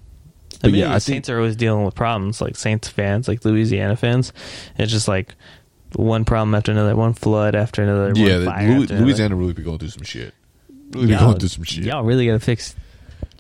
[0.63, 3.27] I mean, yeah, the I Saints think are always dealing with problems, like Saints fans,
[3.27, 4.33] like Louisiana fans.
[4.79, 5.35] It's just like
[5.97, 8.13] one problem after another, one flood after another.
[8.15, 8.61] yeah, Louis- after
[8.95, 9.05] another.
[9.05, 10.35] Louisiana really be going through some shit.
[10.93, 11.85] Really be going through some shit.
[11.85, 12.75] Y'all really got to fix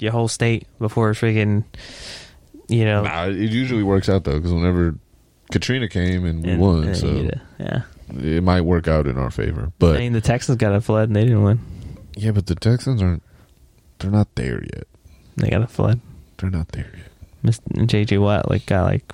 [0.02, 1.64] your whole state before freaking,
[2.68, 4.96] you know, Nah, it usually works out though because whenever
[5.50, 7.28] Katrina came and we and- won, and so
[7.58, 7.82] yeah.
[8.18, 9.72] it might work out in our favor.
[9.78, 11.60] But I mean, the Texans got a flood and they didn't win.
[12.16, 13.22] yeah, but the Texans aren't.
[13.98, 14.84] They're not there yet.
[15.36, 16.00] They got a flood.
[16.38, 17.06] They're not there yet.
[17.44, 17.86] Mr.
[17.86, 19.12] JJ Watt like got like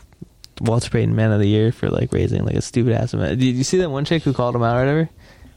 [0.60, 3.38] Walter Payton Man of the Year for like raising like a stupid ass amount.
[3.38, 5.08] Did you see that one chick who called him out or whatever?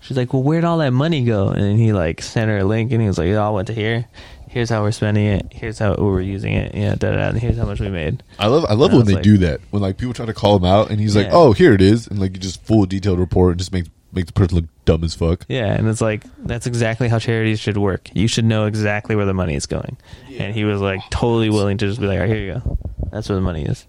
[0.01, 2.63] She's like, "Well, where'd all that money go?" And then he like sent her a
[2.63, 4.07] link, and he was like, "It all went to here.
[4.51, 5.47] Here's how we're spending it.
[5.51, 6.75] Here's how we're using it.
[6.75, 7.31] Yeah, da da.
[7.39, 9.23] here's how much we made." I love I love And I when was they like-
[9.23, 9.61] do that.
[9.71, 11.33] When like people try to call him out and he's like, Yeah.
[11.33, 14.25] "Oh, here it is," and like you just full detailed report and just make make
[14.25, 15.45] the person look dumb as fuck.
[15.47, 18.09] Yeah, and it's like that's exactly how charities should work.
[18.13, 19.95] You should know exactly where the money is going.
[20.37, 22.77] And he was like totally willing to just be like, "All right, here you go.
[23.09, 23.87] That's where the money is."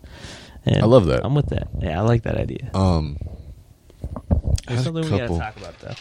[0.65, 1.25] And I love that.
[1.27, 1.67] I'm with that.
[1.81, 2.71] Yeah, I like that idea.
[2.73, 3.17] Um,
[4.67, 5.95] There's something a we gotta talk about though.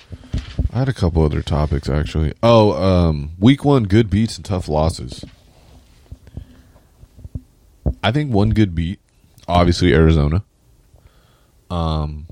[0.74, 2.34] I had a couple other topics actually.
[2.42, 5.26] Oh, um, week one, good beats and tough losses.
[8.04, 9.00] I think one good beat,
[9.48, 10.44] obviously Arizona.
[11.70, 12.28] Um,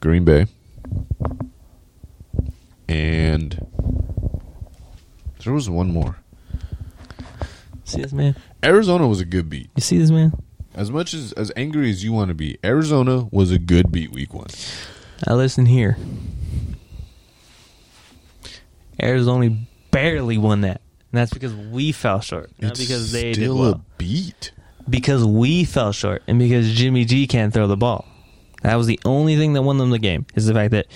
[0.00, 0.46] Green Bay,
[2.88, 3.66] and
[5.44, 6.16] There was one more.
[7.84, 8.36] See this man?
[8.62, 9.70] Arizona was a good beat.
[9.76, 10.32] You see this man?
[10.80, 14.12] As much as as angry as you want to be, Arizona was a good beat
[14.12, 14.46] week one.
[15.26, 15.98] Now listen here.
[19.02, 19.56] Arizona
[19.90, 20.80] barely won that.
[21.12, 22.50] And that's because we fell short.
[22.58, 23.70] Not It's because they did still well.
[23.72, 24.52] a beat.
[24.88, 28.06] because we fell short and because Jimmy G can't throw the ball.
[28.62, 30.24] That was the only thing that won them the game.
[30.34, 30.86] Is the fact that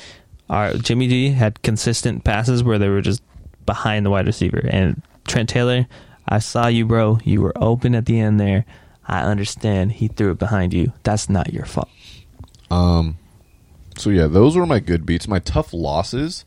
[0.49, 3.23] our Jimmy G had consistent passes where they were just
[3.67, 5.87] behind the wide receiver and Trent Taylor.
[6.27, 7.19] I saw you, bro.
[7.23, 8.65] You were open at the end there.
[9.07, 9.93] I understand.
[9.93, 10.93] He threw it behind you.
[11.03, 11.89] That's not your fault.
[12.71, 13.19] Um,
[13.97, 15.29] so yeah, those were my good beats.
[15.29, 16.45] My tough losses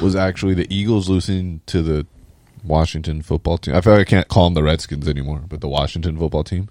[0.00, 2.06] was actually the Eagles losing to the
[2.64, 3.74] Washington football team.
[3.74, 6.68] I feel like I can't call them the Redskins anymore, but the Washington football team.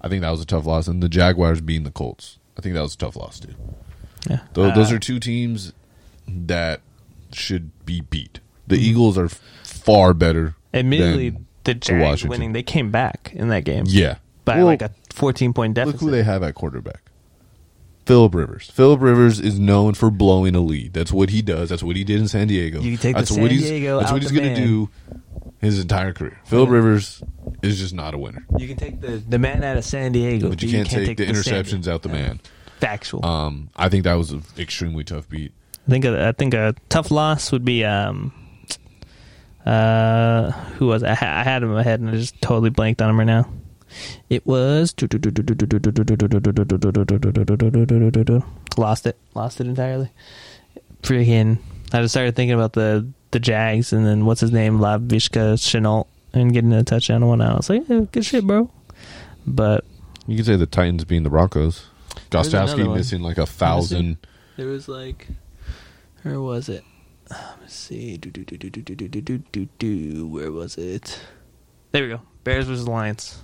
[0.00, 2.38] I think that was a tough loss, and the Jaguars beating the Colts.
[2.56, 3.54] I think that was a tough loss too.
[4.28, 4.40] Yeah.
[4.52, 5.72] Those Uh, are two teams
[6.26, 6.80] that
[7.32, 8.40] should be beat.
[8.66, 10.54] The Eagles are far better.
[10.74, 12.52] admittedly than the Jags winning.
[12.52, 14.16] They came back in that game Yeah,
[14.46, 16.00] by Well, like a 14 point deficit.
[16.00, 17.02] Look who they have at quarterback.
[18.06, 18.70] Philip Rivers.
[18.70, 20.92] Philip Rivers is known for blowing a lead.
[20.94, 21.68] That's what he does.
[21.68, 22.80] That's what he did in San Diego.
[22.80, 24.54] You can take the that's San what he's, Diego That's out what he's the going
[24.54, 24.88] to do
[25.60, 26.38] his entire career.
[26.44, 27.20] Philip Rivers
[27.62, 28.46] is just not a winner.
[28.56, 31.26] you can take the, the man out of San Diego, But you can't, take, the
[31.26, 31.40] Sandy.
[31.40, 32.40] interceptions out the man.
[32.78, 33.26] Factual.
[33.26, 35.52] Um, I think that was an extremely tough beat.
[35.88, 38.32] I think a, I think a tough loss would be um
[39.64, 41.08] uh who was it?
[41.08, 43.18] I, ha- I had him in my head and I just totally blanked on him
[43.18, 43.48] right now.
[44.28, 44.94] It was
[48.76, 50.10] lost it, lost it entirely.
[51.02, 51.58] Freaking!
[51.92, 56.06] I just started thinking about the the Jags and then what's his name, Laviska Shenault,
[56.32, 57.52] and getting a touchdown and one out.
[57.52, 58.70] I was like, yeah, good shit, bro.
[59.46, 59.84] But
[60.26, 61.86] You could say the Titans being the Broncos.
[62.30, 64.18] There's Gostkowski missing like a thousand.
[64.56, 65.28] There was like,
[66.22, 66.82] where was it?
[67.30, 68.16] Let's see.
[68.16, 70.26] Do, do, do, do, do, do, do, do, do, do.
[70.26, 71.20] Where was it?
[71.92, 72.20] There we go.
[72.44, 73.42] Bears versus Lions.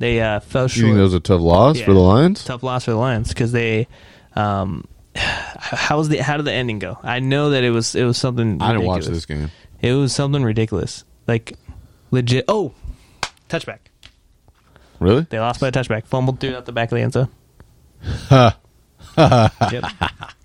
[0.00, 0.84] They uh, fell You short.
[0.86, 1.84] think that was a tough loss Yeah.
[1.84, 2.42] for the Lions?
[2.44, 3.86] Tough loss for the Lions because they.
[4.34, 4.84] Um,
[5.14, 6.98] how was the how did the ending go?
[7.02, 8.60] I know that it was it was something.
[8.60, 9.50] I didn't watch this game.
[9.82, 11.52] It was something ridiculous, like
[12.10, 12.44] legit.
[12.48, 12.72] Oh,
[13.48, 13.78] touchback!
[14.98, 15.26] Really?
[15.28, 16.06] They lost by a touchback.
[16.06, 17.28] Fumbled through out the back of the end zone.
[19.18, 19.84] Yep.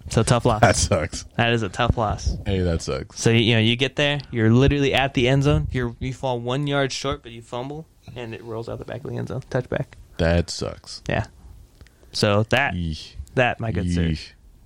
[0.10, 0.62] so tough loss.
[0.62, 1.24] That sucks.
[1.38, 2.36] That is a tough loss.
[2.46, 3.20] Hey, that sucks.
[3.22, 5.68] So you know you get there, you're literally at the end zone.
[5.72, 7.86] You're you fall one yard short, but you fumble,
[8.16, 9.86] and it rolls out the back of the end zone, touchback.
[10.18, 11.02] That sucks.
[11.08, 11.26] Yeah.
[12.12, 12.74] So that
[13.36, 14.14] that my good sir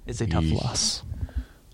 [0.05, 1.03] is a tough loss.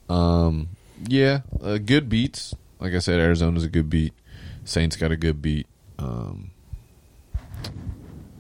[0.10, 0.70] Um,
[1.08, 2.54] yeah, uh, good beats.
[2.80, 4.14] Like I said, Arizona's a good beat.
[4.64, 5.68] Saints got a good beat.
[6.00, 6.52] Um,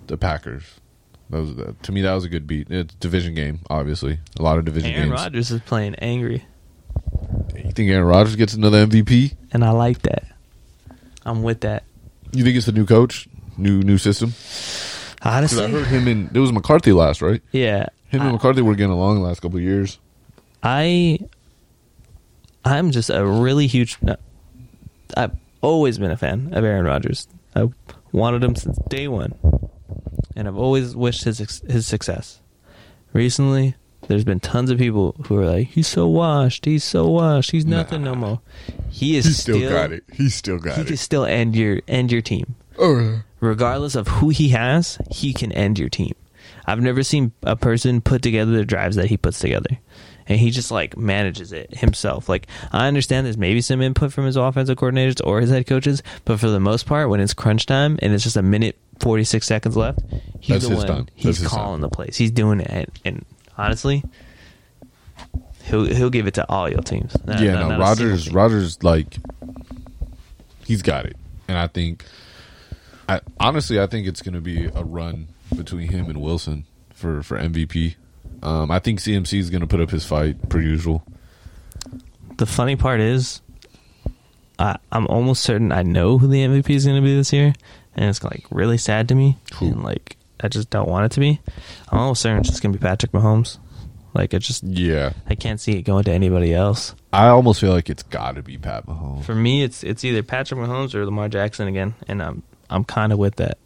[0.07, 0.63] the Packers.
[1.29, 2.69] That was uh, to me that was a good beat.
[2.69, 4.19] It's a division game, obviously.
[4.39, 5.21] A lot of division Aaron games.
[5.21, 6.45] Rodgers is playing angry,
[7.55, 9.35] You think Aaron Rodgers gets another MVP?
[9.51, 10.25] and I like that.
[11.25, 11.83] I'm with that.
[12.35, 13.27] You think it's the new coach,
[13.57, 14.29] new new system?
[14.29, 17.41] Because I Honestly, heard him and it was McCarthy last, right?
[17.51, 17.87] yeah.
[18.09, 19.99] Him and McCarthy were getting along the last couple of years.
[20.63, 21.19] I
[22.63, 23.97] I'm just a really huge.
[24.01, 24.15] no,
[25.17, 27.27] I've always been a fan of Aaron Rodgers.
[27.55, 27.69] I
[28.11, 29.33] wanted him since day one,
[30.35, 32.41] and I've always wished his his success.
[33.13, 33.75] Recently,
[34.07, 36.65] there's been tons of people who are like, "He's so washed.
[36.65, 37.51] He's so washed.
[37.51, 38.41] He's nothing no more."
[38.89, 40.03] He is He still, got it.
[40.13, 40.75] He still got it.
[40.75, 40.87] He it.
[40.87, 43.17] can still end your end your team oh, yeah.
[43.39, 46.13] regardless of who he has, he can end your team.
[46.65, 49.77] I've never seen a person put together the drives that he puts together.
[50.27, 52.27] And he just like manages it himself.
[52.27, 56.01] Like I understand there's maybe some input from his offensive coordinators or his head coaches,
[56.25, 59.23] but for the most part, when it's crunch time and it's just a minute forty
[59.23, 59.99] six seconds left,
[60.39, 60.87] he's That's the his one.
[60.87, 61.05] time.
[61.05, 62.17] That's He's his calling the plays.
[62.17, 63.23] He's doing it, and
[63.57, 64.03] honestly,
[65.63, 67.15] he'll he'll give it to all your teams.
[67.25, 68.31] Not- yeah, not- no, not Rodgers.
[68.31, 69.17] Rodgers, like,
[70.65, 71.15] he's got it,
[71.47, 72.05] and I think,
[73.09, 77.21] I honestly, I think it's going to be a run between him and Wilson for
[77.23, 77.95] for MVP.
[78.43, 81.03] Um, I think CMC is going to put up his fight per usual.
[82.37, 83.41] the funny part is,
[84.59, 87.53] I, I'm almost certain I know who the MVP is going to be this year,
[87.95, 89.67] and it's like really sad to me, Who?
[89.67, 91.39] and like I just don't want it to be.
[91.89, 93.57] I'm almost certain it's just going to be Patrick Mahomes.
[94.13, 96.95] Like it just, Yeah, I can't see it going to anybody else.
[97.11, 99.25] I almost feel like it's got to be Pat Mahomes.
[99.25, 103.11] For me, it's it's either Patrick Mahomes or Lamar Jackson again, and I'm I'm kind
[103.11, 103.57] of with that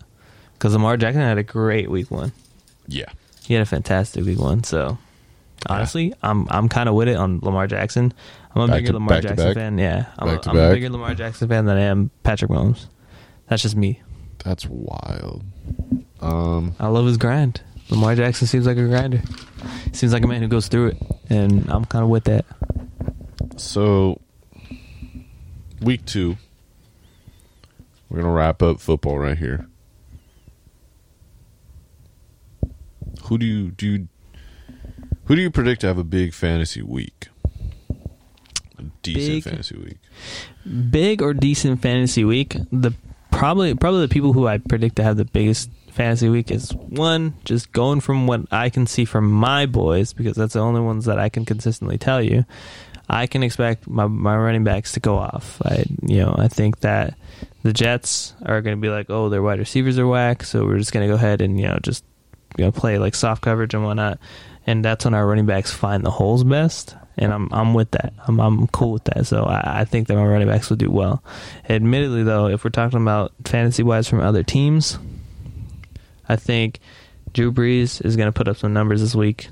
[0.54, 2.32] because Lamar Jackson had a great week one.
[2.88, 3.10] yeah,
[3.44, 4.64] He had a fantastic week one.
[4.64, 4.98] So
[5.68, 8.12] honestly, I'm I'm kind of with it on Lamar Jackson.
[8.56, 9.78] I'm a Back bigger to- Lamar Jackson fan.
[9.78, 12.86] Yeah, I'm, a, I'm a bigger Lamar Jackson fan than I am Patrick Mahomes.
[13.48, 14.02] That's just me.
[14.44, 15.44] That's wild.
[16.22, 17.62] Um, I love his grind.
[17.90, 19.22] Lamar Jackson seems like a grinder.
[19.94, 20.98] Seems like a man who goes through it,
[21.30, 22.46] and I'm kind of with that.
[23.58, 24.22] so
[25.82, 26.38] week two,
[28.10, 29.68] We're gonna wrap up football right here.
[33.24, 33.88] Who do you do?
[33.88, 34.08] You,
[35.26, 37.28] who do you predict to have a big fantasy week?
[38.78, 39.44] A decent Big?
[39.44, 39.98] fantasy week.
[40.90, 42.56] Big or decent fantasy week?
[42.72, 42.94] The
[43.32, 47.34] probably probably the people who I predict to have the biggest fantasy week is one
[47.44, 51.06] just going from what I can see from my boys because that's the only ones
[51.06, 52.46] that I can consistently tell you.
[53.10, 55.62] I can expect my my running backs to go off.
[55.66, 57.16] I you know I think that
[57.64, 60.78] the Jets are going to be like, oh, their wide receivers are whack, so we're
[60.78, 62.06] just going to go ahead and you know just
[62.58, 64.20] you know play like soft coverage and whatnot,
[64.68, 66.96] and that's when our running backs find the holes best.
[67.22, 68.14] And I'm I'm with that.
[68.28, 69.26] I'm I'm cool with that.
[69.28, 71.22] So I, I think that my running backs will do well.
[71.70, 74.98] Admittedly, though, if we're talking about fantasy wise from other teams,
[76.28, 76.80] I think
[77.34, 79.50] Drew Brees is going to put up some numbers this week.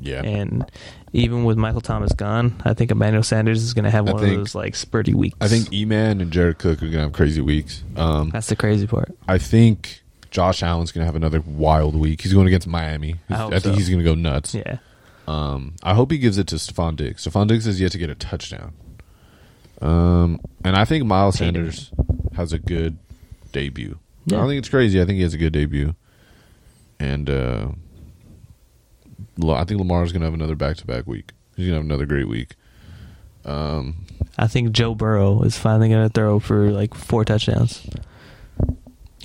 [0.00, 0.22] Yeah.
[0.22, 0.64] And
[1.12, 4.22] even with Michael Thomas gone, I think Emmanuel Sanders is going to have I one
[4.22, 5.36] think- of those like spurty weeks.
[5.40, 7.84] I think Eman and Jared Cook are gonna have crazy weeks.
[7.96, 9.14] Um, that's the crazy part.
[9.28, 12.22] I think Josh Allen's gonna have another wild week.
[12.22, 13.16] He's going against Miami.
[13.28, 13.72] I hope think so.
[13.74, 14.54] he's gonna go nuts.
[14.54, 14.78] Yeah.
[15.30, 17.26] Um, I hope he gives it to Stefon Diggs.
[17.26, 18.72] Stefon Diggs has yet to get a touchdown.
[19.80, 21.38] Um, and I think Miles.
[21.38, 21.92] Sanders
[22.34, 22.98] has a good
[23.52, 23.98] debut.
[24.28, 25.00] I don't think it's crazy.
[25.00, 25.94] I think he has a good debut.
[26.98, 27.68] And uh,
[29.42, 31.32] I think Lamar's gonna have another back-to-back week.
[31.56, 32.56] He's gonna have another great week.
[33.44, 34.06] Um,
[34.36, 37.86] I think Joe Burrow is finally going to throw for like four touchdowns.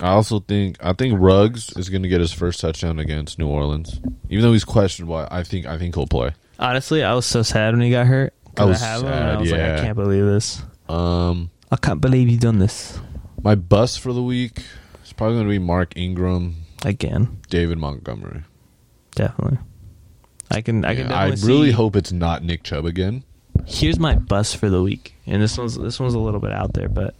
[0.00, 3.48] I also think I think Ruggs is going to get his first touchdown against New
[3.48, 5.26] Orleans, even though he's questionable.
[5.30, 6.32] I think I think he'll play.
[6.58, 8.34] Honestly, I was so sad when he got hurt.
[8.56, 9.60] I was have him, and sad, I was like.
[9.60, 10.62] I can't believe this.
[10.88, 12.98] Um, I can't believe you done this
[13.46, 14.64] my bust for the week
[15.04, 17.38] is probably going to be Mark Ingram, again.
[17.48, 18.42] David Montgomery.
[19.14, 19.58] Definitely.
[20.50, 20.84] I can.
[20.84, 21.10] I can.
[21.10, 23.22] Yeah, I really see- hope it's not Nick Chubb again.
[23.64, 26.72] Here's my bus for the week, and this one's this one's a little bit out
[26.72, 27.14] there, but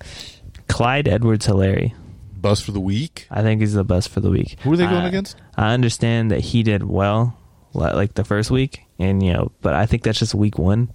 [0.69, 1.93] Clyde Edwards Helaire.
[2.49, 3.27] Bust for the week.
[3.31, 4.57] I think he's the best for the week.
[4.61, 5.37] Who are they going I- against?
[5.57, 7.37] I understand that he did well,
[7.75, 10.91] like the first week, and you know, but I think that's just week one.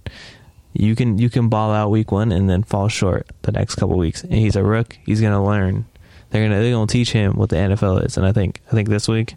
[0.72, 3.98] You can you can ball out week one and then fall short the next couple
[3.98, 4.22] weeks.
[4.22, 4.96] And he's a rook.
[5.04, 5.84] He's gonna learn.
[6.30, 8.88] They're gonna they're gonna teach him what the NFL is, and I think I think
[8.88, 9.34] this week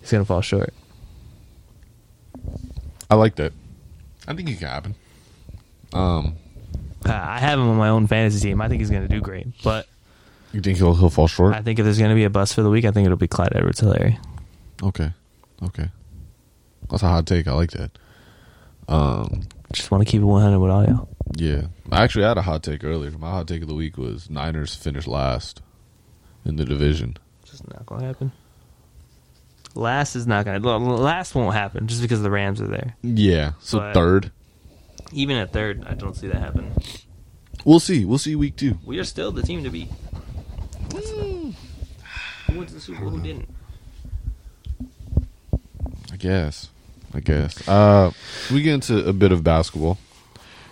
[0.00, 0.72] he's gonna fall short.
[3.10, 3.52] I like that.
[4.26, 4.94] I think it can happen.
[5.92, 6.36] Um,
[7.04, 8.60] I I have him on my own fantasy team.
[8.62, 9.86] I think he's gonna do great, but
[10.52, 11.54] you think he'll he'll fall short?
[11.54, 13.28] I think if there's gonna be a bust for the week, I think it'll be
[13.28, 14.18] Clyde Edwards Helaire.
[14.82, 15.12] Okay,
[15.62, 15.90] okay.
[16.90, 17.46] That's a hot take.
[17.46, 17.90] I like that.
[18.88, 19.42] Um,
[19.72, 21.08] Just want to keep it 100 with all y'all.
[21.36, 21.66] yeah.
[21.92, 23.10] I actually had a hot take earlier.
[23.12, 25.62] My hot take of the week was Niners finish last
[26.44, 27.16] in the division.
[27.44, 28.32] Just not gonna happen.
[29.74, 30.58] Last is not gonna.
[30.58, 32.96] Last won't happen just because the Rams are there.
[33.02, 33.52] Yeah.
[33.60, 34.32] So But- third.
[35.12, 36.70] Even at third, I don't see that happen.
[37.64, 38.04] We'll see.
[38.04, 38.78] We'll see week two.
[38.84, 39.90] We are still the team to beat.
[41.08, 43.10] Who went to the Super Bowl?
[43.10, 43.48] Who didn't?
[46.12, 46.68] I guess.
[47.14, 47.66] I guess.
[47.68, 48.12] Uh,
[48.52, 49.98] we get into a bit of basketball.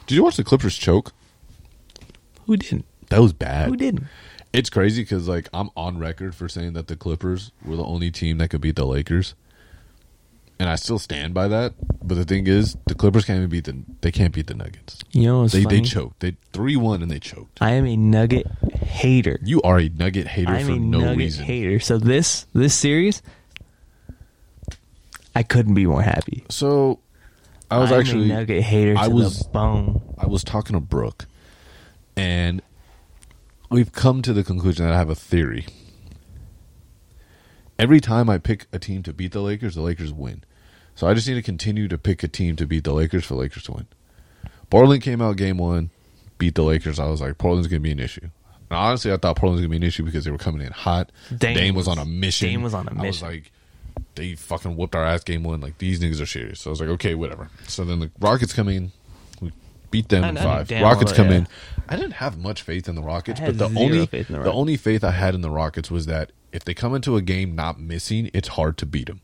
[0.06, 1.12] Did you watch the Clippers choke?
[2.46, 2.84] Who didn't?
[3.10, 3.68] That was bad.
[3.68, 4.04] Who didn't?
[4.52, 8.10] It's crazy because like I'm on record for saying that the Clippers were the only
[8.10, 9.34] team that could beat the Lakers,
[10.58, 11.74] and I still stand by that.
[12.02, 14.98] But the thing is, the Clippers can't even beat the they can't beat the Nuggets.
[15.12, 15.80] You know what's They funny?
[15.80, 16.20] they choked.
[16.20, 17.58] They three one and they choked.
[17.60, 18.46] I am a Nugget
[18.82, 19.38] hater.
[19.42, 21.44] You are a Nugget hater I'm for a no Nugget reason.
[21.44, 21.80] hater.
[21.80, 23.22] So this this series,
[25.34, 26.44] I couldn't be more happy.
[26.48, 27.00] So
[27.70, 30.00] I was I'm actually a Nugget hater to I was- the bone.
[30.18, 31.26] I was talking to Brooke,
[32.16, 32.62] and
[33.70, 35.66] we've come to the conclusion that I have a theory.
[37.78, 40.42] Every time I pick a team to beat the Lakers, the Lakers win.
[40.94, 43.34] So I just need to continue to pick a team to beat the Lakers for
[43.34, 43.86] the Lakers to win.
[44.68, 45.90] Portland came out game one,
[46.38, 46.98] beat the Lakers.
[46.98, 48.28] I was like, Portland's going to be an issue.
[48.70, 50.60] And honestly, I thought Portland was going to be an issue because they were coming
[50.60, 51.12] in hot.
[51.36, 52.48] Dame Dame, was, was- on a mission.
[52.48, 53.04] Dame was on a mission.
[53.04, 53.52] I was like,
[54.16, 55.60] they fucking whooped our ass game one.
[55.60, 56.60] Like, these niggas are serious.
[56.60, 57.48] So I was like, okay, whatever.
[57.68, 58.90] So then the Rockets come in.
[59.40, 59.52] We
[59.92, 60.70] beat them I- in five.
[60.70, 61.36] Rockets well, come yeah.
[61.38, 61.48] in.
[61.88, 65.02] I didn't have much faith in the Rockets, but the only the the, only faith
[65.04, 68.30] I had in the Rockets was that if they come into a game not missing,
[68.32, 69.20] it's hard to beat them.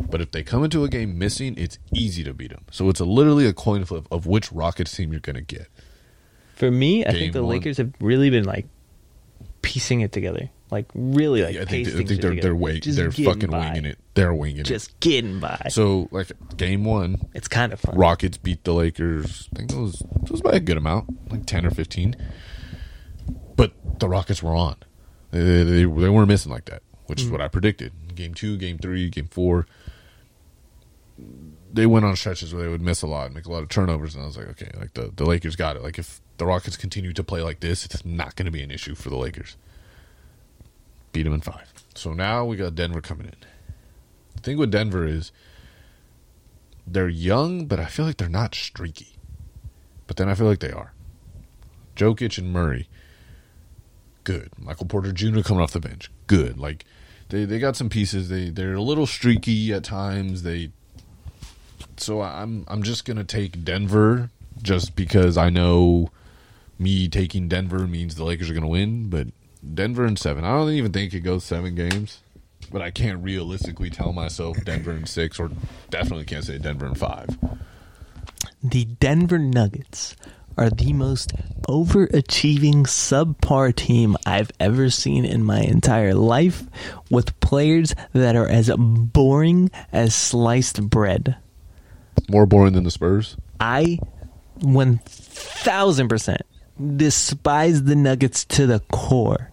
[0.00, 2.64] But if they come into a game missing, it's easy to beat them.
[2.70, 5.68] So it's a, literally a coin flip of which Rockets team you're going to get.
[6.56, 7.56] For me, I Game think the one.
[7.56, 8.66] Lakers have really been like
[9.62, 13.50] piecing it together, like really like I think, I think they're they're Just they're fucking
[13.50, 13.70] by.
[13.70, 13.98] winging it.
[14.14, 14.66] They're winging it.
[14.66, 15.68] Just getting by.
[15.70, 17.96] So like game one, it's kind of fun.
[17.96, 19.48] Rockets beat the Lakers.
[19.54, 22.14] I think it was it was by a good amount, like ten or fifteen.
[23.56, 24.76] But the Rockets were on.
[25.30, 27.32] They they, they weren't missing like that, which is mm.
[27.32, 27.92] what I predicted.
[28.14, 29.66] Game two, game three, game four.
[31.72, 33.68] They went on stretches where they would miss a lot, and make a lot of
[33.68, 35.82] turnovers, and I was like, okay, like the, the Lakers got it.
[35.82, 38.70] Like if the Rockets continue to play like this, it's not going to be an
[38.70, 39.56] issue for the Lakers.
[41.12, 41.72] beat them in five.
[41.94, 43.36] So now we got Denver coming in.
[44.36, 45.32] The thing with Denver is
[46.86, 49.16] they're young, but I feel like they're not streaky.
[50.06, 50.92] But then I feel like they are.
[51.96, 52.88] Jokic and Murray,
[54.24, 54.50] good.
[54.58, 55.40] Michael Porter Jr.
[55.40, 56.58] coming off the bench, good.
[56.58, 56.84] Like
[57.28, 58.28] they they got some pieces.
[58.28, 60.42] They they're a little streaky at times.
[60.42, 60.72] They
[61.96, 64.30] so I'm I'm just gonna take Denver
[64.62, 66.10] just because I know
[66.78, 69.28] me taking Denver means the Lakers are gonna win, but
[69.74, 70.44] Denver in seven.
[70.44, 72.20] I don't even think it goes seven games,
[72.72, 75.50] but I can't realistically tell myself Denver in six, or
[75.90, 77.28] definitely can't say Denver in five.
[78.62, 80.16] The Denver Nuggets
[80.56, 81.32] are the most
[81.68, 86.64] overachieving subpar team I've ever seen in my entire life
[87.10, 91.36] with players that are as boring as sliced bread.
[92.28, 93.36] More boring than the Spurs.
[93.58, 93.98] I
[94.60, 96.36] 1000%
[96.96, 99.52] despise the Nuggets to the core.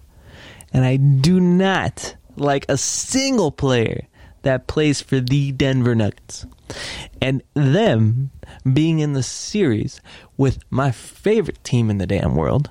[0.73, 4.07] And I do not like a single player
[4.43, 6.45] that plays for the Denver Nuggets.
[7.21, 8.31] And them
[8.71, 10.01] being in the series
[10.37, 12.69] with my favorite team in the damn world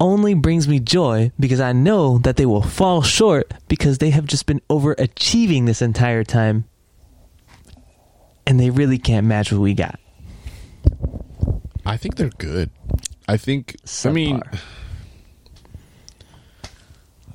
[0.00, 4.26] only brings me joy because I know that they will fall short because they have
[4.26, 6.64] just been overachieving this entire time
[8.46, 9.98] and they really can't match what we got.
[11.86, 12.70] I think they're good.
[13.28, 13.76] I think.
[14.04, 14.42] I mean,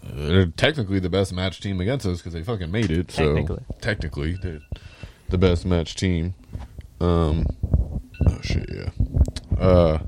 [0.03, 3.09] they're technically the best match team against us because they fucking made it.
[3.09, 3.63] Technically.
[3.67, 4.61] So technically, they're
[5.29, 6.33] the best match team.
[6.99, 7.45] Um.
[8.27, 8.69] Oh shit!
[8.71, 8.89] Yeah.
[9.59, 9.99] Uh.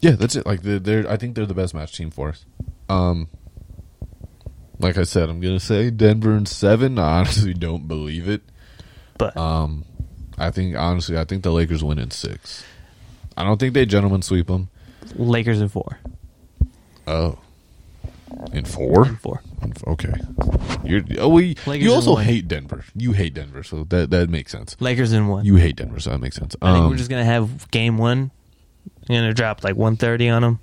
[0.00, 0.46] Yeah, that's it.
[0.46, 2.44] Like they're, they're, I think they're the best match team for us.
[2.88, 3.28] Um.
[4.80, 6.98] Like I said, I'm gonna say Denver in seven.
[6.98, 8.42] I honestly don't believe it.
[9.18, 9.84] But Um,
[10.38, 12.64] I think honestly, I think the Lakers win in six.
[13.36, 14.68] I don't think they gentlemen sweep them.
[15.16, 15.98] Lakers in four.
[17.08, 17.38] Oh,
[18.52, 19.06] in four.
[19.06, 19.42] In four.
[19.62, 20.12] In f- Okay,
[20.84, 22.84] you're oh, we, Lakers you also hate Denver.
[22.94, 24.76] You hate Denver, so that that makes sense.
[24.80, 25.44] Lakers in one.
[25.44, 26.54] You hate Denver, so that makes sense.
[26.62, 28.30] I think Um, we're just gonna have game one.
[29.08, 30.58] You're gonna drop like 130 on them.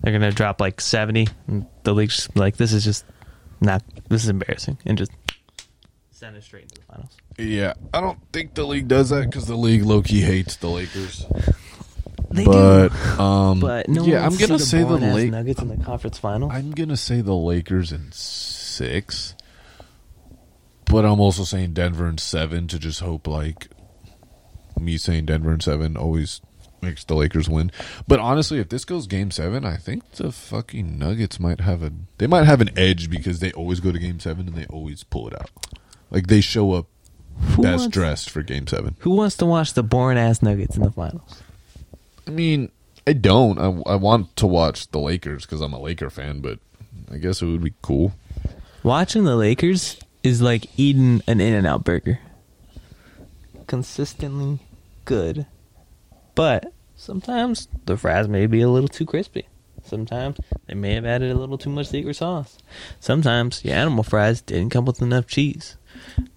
[0.00, 1.28] They're gonna drop like 70.
[1.46, 3.04] And the league's like, this is just
[3.60, 3.82] not.
[4.08, 5.12] This is embarrassing, and just
[6.10, 7.16] send it straight into the finals.
[7.38, 10.68] yeah, I don't think the league does that because the league low key hates the
[10.68, 11.24] Lakers.
[12.34, 15.30] They but do, um, but no yeah, I'm gonna to say the boring-ass Lakers.
[15.30, 16.50] Nuggets in the conference final.
[16.50, 19.36] I'm gonna say the Lakers in six,
[20.86, 23.68] but I'm also saying Denver in seven to just hope like
[24.80, 26.40] me saying Denver in seven always
[26.82, 27.70] makes the Lakers win.
[28.08, 31.92] But honestly, if this goes game seven, I think the fucking Nuggets might have a
[32.18, 35.04] they might have an edge because they always go to game seven and they always
[35.04, 35.52] pull it out.
[36.10, 36.88] Like they show up
[37.38, 38.96] who, best wants, dressed for game seven.
[38.98, 41.43] who wants to watch the boring ass Nuggets in the finals?
[42.26, 42.70] I mean,
[43.06, 43.58] I don't.
[43.58, 46.58] I, I want to watch the Lakers because I'm a Laker fan, but
[47.10, 48.12] I guess it would be cool.
[48.82, 52.18] Watching the Lakers is like eating an In and Out burger.
[53.66, 54.60] Consistently
[55.04, 55.46] good.
[56.34, 59.46] But sometimes the fries may be a little too crispy.
[59.84, 62.56] Sometimes they may have added a little too much secret sauce.
[63.00, 65.76] Sometimes your animal fries didn't come with enough cheese.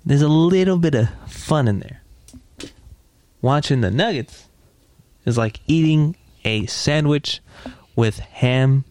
[0.05, 2.01] There's a little bit of fun in there.
[3.41, 4.46] Watching the Nuggets
[5.27, 6.15] is like eating
[6.45, 7.41] a sandwich
[7.95, 8.85] with ham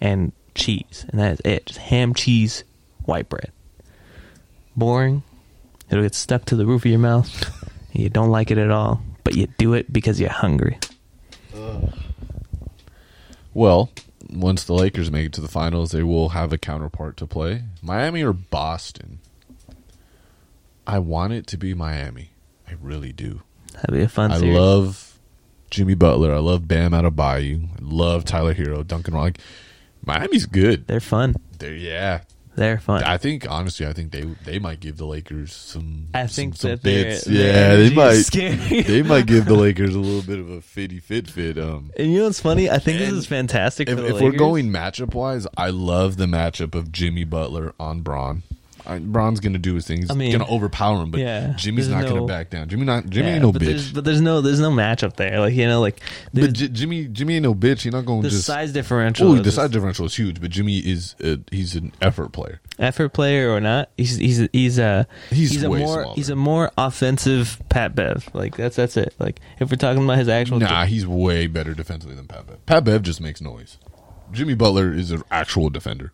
[0.00, 1.66] and cheese, and that is it.
[1.66, 2.64] Just ham, cheese,
[3.04, 3.52] white bread.
[4.74, 5.22] Boring.
[5.90, 7.30] It'll get stuck to the roof of your mouth.
[7.92, 10.78] and you don't like it at all, but you do it because you're hungry.
[13.54, 13.90] Well,
[14.30, 17.64] once the Lakers make it to the finals, they will have a counterpart to play.
[17.82, 19.18] Miami or Boston.
[20.86, 22.30] I want it to be Miami.
[22.68, 23.42] I really do.
[23.74, 24.56] That'd be a fun I series.
[24.56, 25.07] love
[25.70, 26.34] Jimmy Butler.
[26.34, 27.64] I love Bam Adebayo.
[27.64, 29.38] I love Tyler Herro, Duncan Ron- like
[30.04, 30.86] Miami's good.
[30.86, 31.36] They're fun.
[31.58, 32.20] They're yeah.
[32.54, 33.04] They're fun.
[33.04, 36.08] I think honestly, I think they they might give the Lakers some.
[36.12, 38.14] I some- think some that they're- Yeah, they might.
[38.22, 38.82] scary.
[38.82, 41.56] they might give the Lakers a little bit of a fitty fit fit.
[41.56, 42.68] Um, and you know what's funny?
[42.68, 46.16] I think this is fantastic if, for the if we're going matchup wise, I love
[46.16, 48.42] the matchup of Jimmy Butler on Bron.
[48.88, 49.98] I, Bron's gonna do his thing.
[49.98, 52.68] He's I mean, gonna overpower him, but yeah, Jimmy's there's not gonna back down.
[52.68, 53.94] Jimmy not Jimmy Yeah, ain't no but There's, bitch.
[53.94, 55.40] but there's no there's no matchup there.
[55.40, 56.00] Like you know, like
[56.32, 57.82] But J- Jimmy Jimmy ain't no bitch.
[57.82, 58.46] He's not going the to just.
[58.46, 59.28] size differential.
[59.30, 62.60] Oh, the just- size differential is huge, but Jimmy is uh, he's an effort player.
[62.78, 66.14] effort player or not, he's he's he's a He's a more smaller.
[66.14, 68.28] he's a more offensive Pat Bev.
[68.32, 69.14] Like that's that's it.
[69.18, 72.64] Like if we're talking about his actual, Nah, he's way better defensively than Pat Bev.
[72.66, 73.78] Pat Bev just makes noise.
[74.32, 76.12] Jimmy Butler is an actual defender.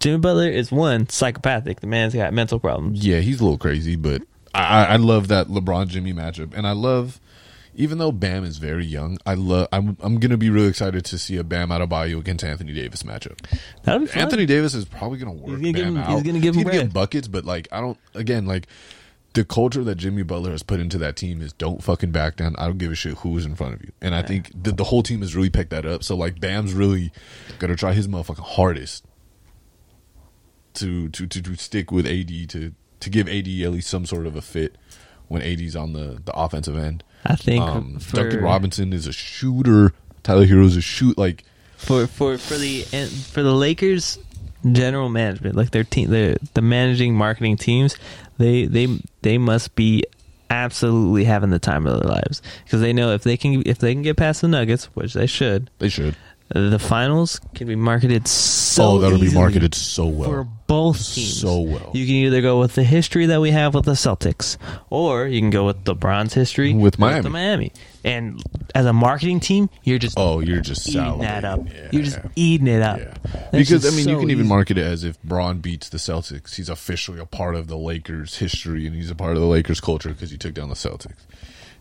[0.00, 1.80] Jimmy Butler is one psychopathic.
[1.80, 3.04] The man's got mental problems.
[3.04, 4.22] Yeah, he's a little crazy, but
[4.54, 7.20] I, I love that LeBron Jimmy matchup, and I love
[7.74, 9.68] even though Bam is very young, I love.
[9.72, 13.38] I'm I'm gonna be really excited to see a Bam Adebayo against Anthony Davis matchup.
[13.84, 14.22] That'll be fun.
[14.22, 16.92] Anthony Davis is probably gonna work He's gonna give him- he's gonna give him get
[16.92, 17.98] buckets, but like I don't.
[18.14, 18.66] Again, like
[19.34, 22.56] the culture that Jimmy Butler has put into that team is don't fucking back down.
[22.58, 24.84] I don't give a shit who's in front of you, and I think the, the
[24.84, 26.02] whole team has really picked that up.
[26.02, 27.12] So like Bam's really
[27.60, 29.04] gonna try his motherfucking hardest
[30.78, 34.26] to to to, to stick with AD to to give AD at least some sort
[34.26, 34.76] of a fit
[35.28, 37.04] when AD's on the the offensive end.
[37.24, 39.92] I think Um, for, Duncan Robinson is a shooter.
[40.22, 41.44] Tyler Herro's a shoot like
[41.76, 44.18] for for for the and for the Lakers
[44.72, 47.96] general management, like their team, the the managing marketing teams,
[48.38, 50.04] they they they must be
[50.50, 53.92] absolutely having the time of their lives because they know if they can if they
[53.94, 56.16] can get past the Nuggets, which they should, they should.
[56.48, 60.30] the finals can be marketed so oh, that'll be marketed so well.
[60.30, 61.90] for both teams So well.
[61.92, 64.56] You can either go with the history that we have with the Celtics,
[64.90, 67.22] or you can go with the LeBron's history With Miami.
[67.22, 67.72] the Miami.
[68.04, 68.40] And
[68.74, 71.66] as a marketing team, you're just Oh, you're just eating that up.
[71.66, 71.88] Yeah.
[71.90, 72.98] You're just eating it up.
[73.00, 73.48] Yeah.
[73.50, 74.48] Because I mean, you so can even easy.
[74.48, 78.36] market it as if Bron beats the Celtics, he's officially a part of the Lakers'
[78.38, 81.24] history and he's a part of the Lakers' culture because he took down the Celtics.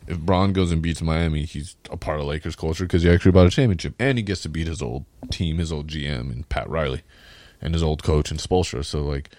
[0.07, 3.33] If Bron goes and beats Miami, he's a part of Lakers' culture because he actually
[3.33, 6.47] bought a championship and he gets to beat his old team, his old GM and
[6.47, 7.01] Pat Riley,
[7.61, 8.83] and his old coach and Spoelstra.
[8.85, 9.29] So like.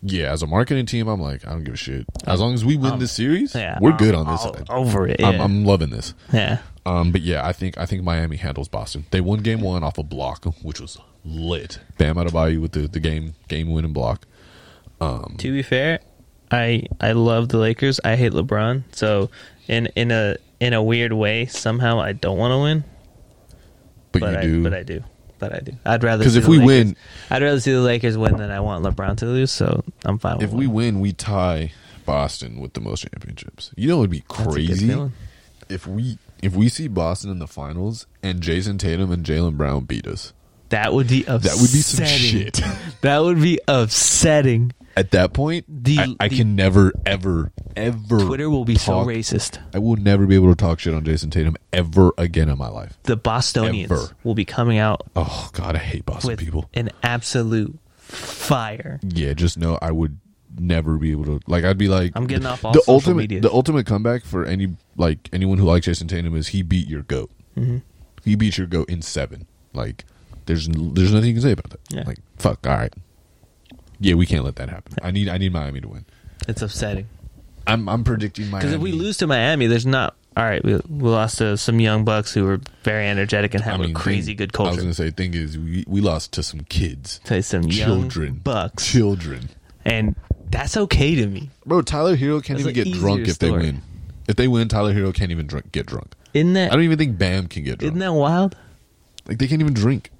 [0.00, 2.06] Yeah, as a marketing team, I'm like, I don't give a shit.
[2.24, 4.54] As long as we win Um, this series, Yeah, we're I'm good on this all
[4.54, 4.70] side.
[4.70, 5.20] Over it.
[5.20, 5.40] I'm.
[5.40, 6.14] I'm loving this.
[6.32, 6.58] yeah.
[6.86, 9.06] Um, but yeah, I think I think Miami handles Boston.
[9.10, 11.80] They won game one off a block, which was lit.
[11.98, 14.24] Bam out of Adebayo with the, the game game winning block.
[15.00, 15.98] Um, To be fair,
[16.52, 17.98] I I love the Lakers.
[18.04, 18.84] I hate LeBron.
[18.92, 19.30] So
[19.66, 22.84] in in a in a weird way, somehow I don't want to win,
[24.12, 25.02] but, but you I do but I do.
[25.38, 25.72] But I do.
[25.84, 26.96] I'd rather because see if the we Lakers- win,
[27.30, 29.50] I'd rather see the Lakers win than I want LeBron to lose.
[29.52, 30.40] So I'm fine.
[30.42, 30.74] if we one.
[30.76, 31.72] win, we tie
[32.04, 33.70] Boston with the most championships.
[33.76, 35.10] You know, it'd be That's a good crazy
[35.68, 39.84] if we if we see Boston in the finals and Jayson Tatum and Jaylen Brown
[39.84, 40.32] beat us.
[40.70, 41.40] That would be upsetting.
[41.40, 42.60] That would be some shit.
[43.00, 44.72] That would be upsetting.
[44.96, 48.18] At that point, The- I, I the- can never, ever, ever.
[48.20, 49.58] Twitter will be so racist.
[49.72, 52.68] I will never be able to talk shit on Jayson Tatum ever again in my
[52.68, 52.98] life.
[53.04, 54.08] The Bostonians Ever.
[54.24, 56.68] will be coming out Oh God, I hate Boston with people.
[56.74, 58.98] an absolute fire.
[59.02, 60.18] Yeah, just know I would
[60.58, 61.40] never be able to.
[61.46, 63.16] Like, I'd be like, I'm getting off all the social ultimate.
[63.16, 63.40] media.
[63.40, 67.02] The ultimate comeback for any like anyone who likes Jayson Tatum is he beat your
[67.02, 67.30] goat.
[67.56, 67.82] Mhm.
[68.24, 69.46] He beat your goat in seven.
[69.72, 70.04] Like,
[70.48, 71.80] there's there's nothing you can say about that.
[71.90, 72.02] Yeah.
[72.04, 72.66] Like, fuck.
[72.66, 72.92] All right.
[74.00, 74.94] Yeah, we can't let that happen.
[75.02, 76.06] I need I need Miami to win.
[76.48, 77.06] It's upsetting.
[77.66, 80.16] I'm I'm predicting Miami Because if we lose to Miami, there's not.
[80.36, 83.76] All right, we, we lost to some young bucks who were very energetic and I
[83.76, 84.70] mean, a crazy thing- good culture.
[84.70, 88.26] I was gonna say, thing is, we we lost to some kids, to some children,
[88.26, 89.48] young bucks, children.
[89.84, 90.14] and
[90.48, 91.50] that's okay to me.
[91.66, 93.82] Bro, Tyler Herro can't That's even get drunk if they win.
[94.28, 96.14] If they win, Tyler Herro can't even drunk, get drunk.
[96.34, 96.70] Isn't that?
[96.70, 97.92] I don't even think Bam can get drunk.
[97.92, 98.56] isn't that wild?
[99.26, 100.10] Like they can't even drink.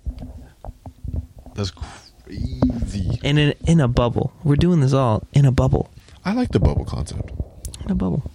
[1.59, 3.19] That's crazy.
[3.25, 5.91] And in in a bubble, we're doing this all in a bubble.
[6.25, 7.31] I like the bubble concept.
[7.85, 8.31] In a bubble.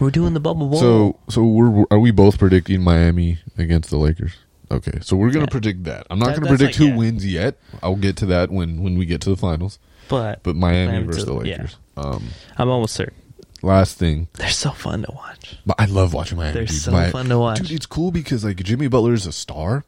[0.00, 0.80] We're doing the bubble bowl.
[0.80, 4.32] So, so we're are we both predicting Miami against the Lakers?
[4.72, 5.50] Okay, so we're gonna Yeah.
[5.50, 6.06] predict that.
[6.10, 6.96] I'm not That- gonna predict like- who yeah.
[6.96, 7.58] wins yet.
[7.82, 9.78] I'll get to that when when we get to the finals.
[10.08, 11.52] but But Miami, Miami versus to- the yeah.
[11.56, 11.76] Lakers.
[11.96, 12.24] Um,
[12.58, 13.14] I'm almost certain
[13.62, 15.56] last thing, they're so fun to watch.
[15.66, 16.54] but I love watching Miami.
[16.54, 16.76] They're dude.
[16.80, 17.58] so Mi- fun to watch.
[17.60, 19.84] Dude, it's cool because like Jimmy Butler is a star,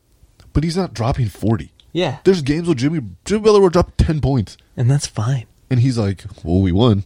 [0.52, 1.71] but he's not dropping 40.
[1.92, 5.46] Yeah, There's games where Jimmy Jimmy Butler will drop 10 points, and that's fine.
[5.70, 7.04] and he's like, "Well, we won."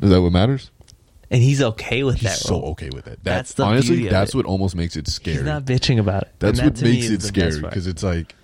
[0.00, 0.70] Is that what matters?
[1.30, 2.38] And he's okay with He's that.
[2.38, 2.70] so role.
[2.72, 3.20] okay with it.
[3.22, 4.36] That's That's, the honestly beauty of that's it.
[4.36, 5.36] what almost makes it scary.
[5.38, 6.32] He's not bitching about it.
[6.38, 7.72] that's And what that to me makes is it the best scary part.
[7.72, 8.34] because it's like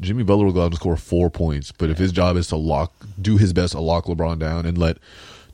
[0.00, 2.56] Jimmy Butler will go out and score four points, but if his job is to
[2.56, 4.98] lock, do his best to lock LeBron down and let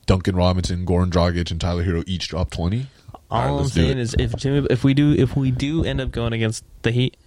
[0.05, 2.87] Duncan Robinson, Goran Dragic, and Tyler Herro each drop twenty.
[3.31, 4.01] All right, I'm let's do saying it.
[4.01, 7.17] is, if Jimmy, if we do, if we do end up going against the Heat,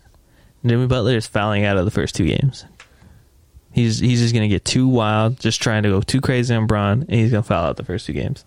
[0.65, 2.65] Jimmy Butler is fouling out of the first two games.
[3.73, 7.03] He's he's just gonna get too wild, just trying to go too crazy on Bron,
[7.03, 8.45] and he's gonna foul out the first two games.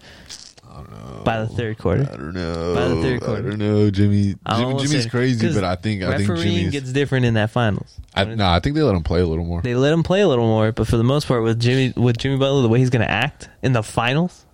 [0.69, 1.23] I don't know.
[1.23, 2.07] By the oh, third quarter.
[2.11, 2.75] I don't know.
[2.75, 3.89] By the third quarter, I don't know.
[3.89, 6.71] Jimmy, I Jimmy Jimmy's say- crazy, but I think I think Jimmy's.
[6.71, 7.99] gets different in that finals.
[8.13, 9.61] I, no, I think they let him play a little more.
[9.61, 12.17] They let him play a little more, but for the most part, with Jimmy with
[12.17, 14.45] Jimmy Butler, the way he's gonna act in the finals,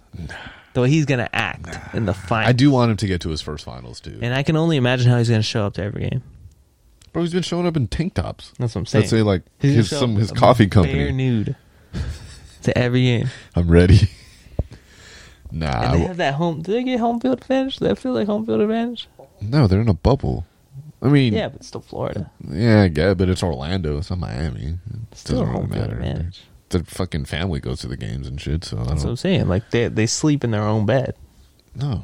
[0.73, 3.29] the way he's gonna act in the finals, I do want him to get to
[3.29, 4.19] his first finals too.
[4.21, 6.23] and I can only imagine how he's gonna show up to every game.
[7.13, 8.53] Bro, he's been showing up in tank tops.
[8.57, 9.01] That's what I'm saying.
[9.03, 10.95] Let's say like He's his some his a coffee company.
[10.97, 11.55] bare nude
[12.63, 13.29] to every game.
[13.55, 14.09] I'm ready.
[15.51, 16.61] nah, I And they w- have that home.
[16.61, 17.77] Do they get home field advantage?
[17.77, 19.07] Do they feel like home field advantage?
[19.41, 20.45] no, they're in a bubble.
[21.01, 22.29] I mean, Yeah, but it's still Florida.
[22.47, 23.97] yeah, I get, it, but it's Orlando.
[23.97, 24.77] It's not Miami.
[25.11, 25.95] It Still doesn't home really field matter.
[25.99, 26.41] advantage.
[26.69, 28.63] Their fucking family goes to the games and shit.
[28.63, 29.17] So I That's what I'm don't.
[29.17, 29.47] saying.
[29.47, 31.15] Like they they sleep in their own bed.
[31.75, 32.03] No,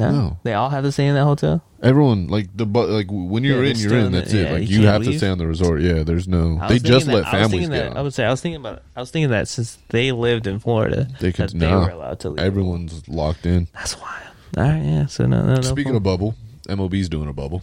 [0.00, 0.38] No, No.
[0.42, 1.62] they all have to stay in that hotel.
[1.82, 4.06] Everyone like the but like when you're Yeah, in, they're you're still in.
[4.06, 4.46] in the- That's it.
[4.46, 5.18] yeah, Like you you can't have to leave.
[5.18, 5.80] stay on the resort.
[5.80, 6.58] Yeah, there's no.
[6.60, 7.96] I They was just thinking let that- I was families thinking get that, on.
[7.96, 8.82] I would say I was thinking about.
[8.96, 12.20] I was thinking that since they lived in Florida, They could that they were allowed
[12.20, 12.38] to leave.
[12.44, 13.68] Everyone's locked in.
[13.74, 14.14] That's wild.
[14.56, 15.06] All right, yeah.
[15.06, 15.60] So no, no, no.
[15.62, 16.34] Speaking of bubble,
[16.68, 17.62] MLB's doing a bubble.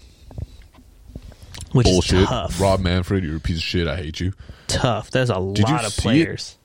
[1.73, 2.19] which Bullshit.
[2.21, 2.59] is tough.
[2.61, 3.87] Rob Manfred, you're a piece of shit.
[3.87, 4.33] I hate you.
[4.67, 5.11] tough.
[5.11, 6.01] There's a you lot of see it?
[6.01, 6.57] players.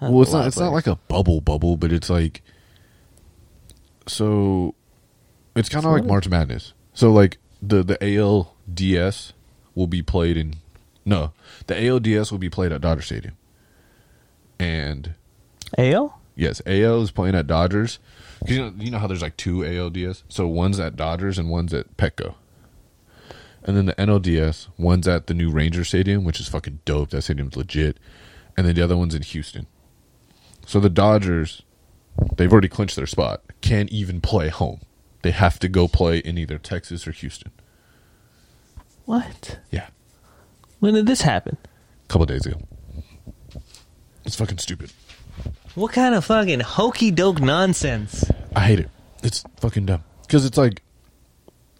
[0.00, 0.40] That's well, a it's lot not.
[0.42, 0.74] of It's not players.
[0.74, 2.42] like a bubble bubble, but it's like.
[4.06, 4.74] So,
[5.56, 6.04] it's kind of like?
[6.04, 6.72] March Madness.
[6.92, 9.32] So like the the ALDS
[9.74, 10.54] will be played in,
[11.04, 11.32] no,
[11.66, 13.36] the ALDS will be played at Dodger Stadium.
[14.58, 15.14] And
[15.76, 16.20] AL.
[16.36, 17.98] yes, AL is playing at Dodgers.
[18.46, 20.22] you know, you know how there's like two ALDS.
[20.28, 22.34] So one's at Dodgers and one's at Petco.
[23.64, 27.10] And then the NLDS, one's at the new Ranger Stadium, which is fucking dope.
[27.10, 27.98] That stadium's legit.
[28.56, 29.66] And then the other one's in Houston.
[30.66, 31.62] So the Dodgers,
[32.36, 33.42] they've already clinched their spot.
[33.60, 34.80] Can't even play home.
[35.22, 37.50] They have to go play in either Texas or Houston.
[39.04, 39.58] What?
[39.70, 39.88] Yeah,
[40.80, 41.56] When did this happen?
[42.04, 42.58] a couple days ago.
[44.24, 44.92] It's fucking stupid.
[45.74, 48.24] What kind of fucking hokey doke nonsense?
[48.54, 48.90] I hate it.
[49.22, 50.04] It's fucking dumb.
[50.22, 50.82] Because it's like,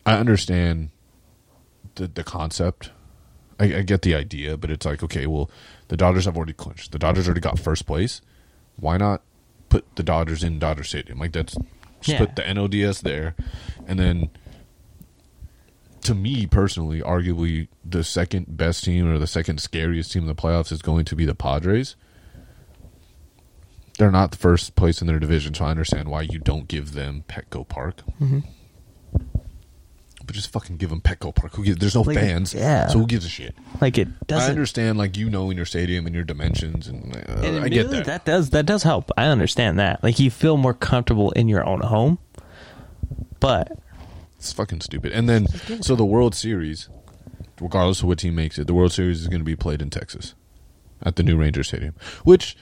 [0.05, 0.91] I understand
[1.95, 2.91] the the concept.
[3.59, 5.49] I, I get the idea, but it's like, okay, well,
[5.89, 6.93] the Dodgers have already clinched.
[6.93, 8.20] The Dodgers already got first place.
[8.76, 9.22] Why not
[9.75, 11.18] put the Dodgers in Dodger Stadium?
[11.18, 11.55] Like that's
[12.01, 12.18] just Yeah.
[12.18, 13.35] put the NLDS there,
[13.87, 14.31] and then.
[16.03, 20.35] To me personally, arguably the second best team or the second scariest team in the
[20.35, 21.97] playoffs is going to be the Padres
[23.99, 26.93] they're not the first place in their division, so I understand why you don't give
[26.95, 28.03] them Petco Park.
[28.20, 28.41] Mm-hmm.
[30.27, 31.55] But just fucking give them Petco Park.
[31.55, 32.87] Who gives, there's no Like, fans, yeah.
[32.89, 33.55] so who gives a shit?
[33.81, 34.49] Like it doesn't.
[34.49, 37.68] I understand, like you know, in your stadium and your dimensions, and, uh, and I
[37.68, 38.07] get that.
[38.07, 38.25] that.
[38.25, 39.11] does that does help.
[39.18, 40.03] I understand that.
[40.03, 42.18] Like you feel more comfortable in your own home,
[43.41, 43.79] but
[44.37, 45.12] It's fucking stupid.
[45.12, 45.47] And then,
[45.83, 46.89] so the World Series,
[47.61, 49.91] regardless of what team makes it, the World Series is going to be played in
[49.91, 50.35] Texas
[51.03, 51.95] at the new Ranger Stadium,
[52.25, 52.57] which.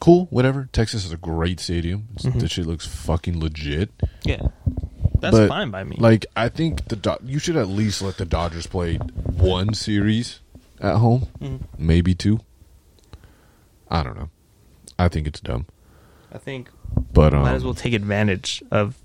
[0.00, 0.66] Cool, whatever.
[0.72, 2.08] Texas is a great stadium.
[2.14, 2.38] Mm-hmm.
[2.38, 3.90] That shit looks fucking legit.
[4.24, 4.40] yeah,
[5.20, 5.96] that's But, fine by me.
[5.98, 10.40] Like I think the Do- you should at least let the Dodgers play one series
[10.80, 11.60] at home, Mhm.
[11.78, 12.40] maybe two.
[13.88, 14.30] I don't know.
[14.98, 15.66] I think it's dumb,
[16.32, 16.68] I think
[17.12, 18.96] but um, might as well take advantage of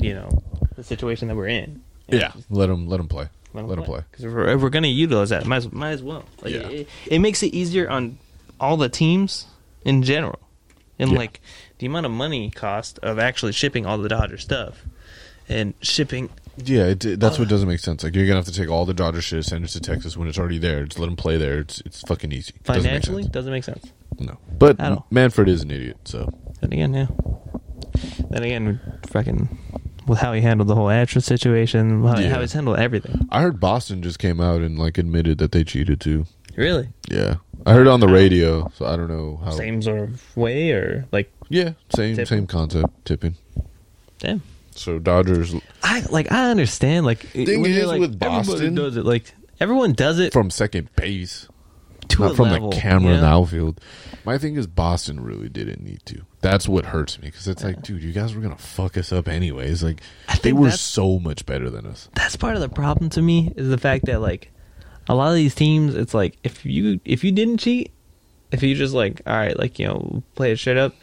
[0.00, 0.42] you know
[0.76, 1.82] the situation that we're in.
[2.08, 3.28] yeah, let them let them play.
[3.52, 4.02] Let Let them play.
[4.10, 6.24] Because if we're, if we're going to utilize that, might as, might as well.
[6.40, 6.68] Like, Yeah.
[6.68, 8.18] it, it makes it easier on
[8.60, 9.46] all the teams
[9.84, 10.38] in general.
[11.00, 11.18] And Yeah.
[11.18, 11.40] like
[11.78, 14.84] the amount of money cost of actually shipping all the Dodger stuff
[15.50, 16.30] and shipping.
[16.62, 18.02] Yeah, it, that's what doesn't make sense.
[18.04, 20.28] Like you're gonna have to take all the Dodger shit, send it to Texas when
[20.28, 20.84] it's already there.
[20.84, 21.58] Just let them play there.
[21.60, 22.52] It's it's fucking easy.
[22.56, 23.32] It doesn't make Financially, sense.
[23.32, 23.92] doesn't make sense.
[24.18, 24.36] no.
[24.58, 25.06] But At all.
[25.10, 25.96] Manfred is an idiot.
[26.04, 26.28] So
[26.60, 27.06] Then again, yeah.
[28.30, 29.58] Then again, fucking
[30.06, 32.30] with how he handled the whole Astros situation, how, Yeah.
[32.30, 33.26] how he's handled everything.
[33.30, 36.26] I heard Boston just came out and like admitted that they cheated too.
[36.56, 39.50] Really, Yeah, I heard it on the radio, so I don't know how.
[39.52, 42.26] same sort of way or like, Yeah, same Tipping.
[42.26, 43.36] same concept, tipping.
[44.18, 44.42] damn.
[44.74, 48.74] So Dodgers I like I understand like Thing when you're is like, with everybody Boston-
[48.74, 51.48] does it like everyone does it from second base,
[52.08, 53.40] to not a from level, the camera you in the know?
[53.42, 53.80] outfield.
[54.24, 56.22] My thing is Boston really didn't need to.
[56.40, 59.28] That's what hurts me because it's like, dude, you guys were gonna fuck us up
[59.28, 59.82] anyways.
[59.82, 62.08] Like I they think were that's- so much better than us.
[62.14, 64.50] That's part of the problem to me is the fact that like
[65.08, 67.90] a lot of these teams, it's like if you if you didn't cheat,
[68.52, 70.94] if you just like all right, like you know play it straight up,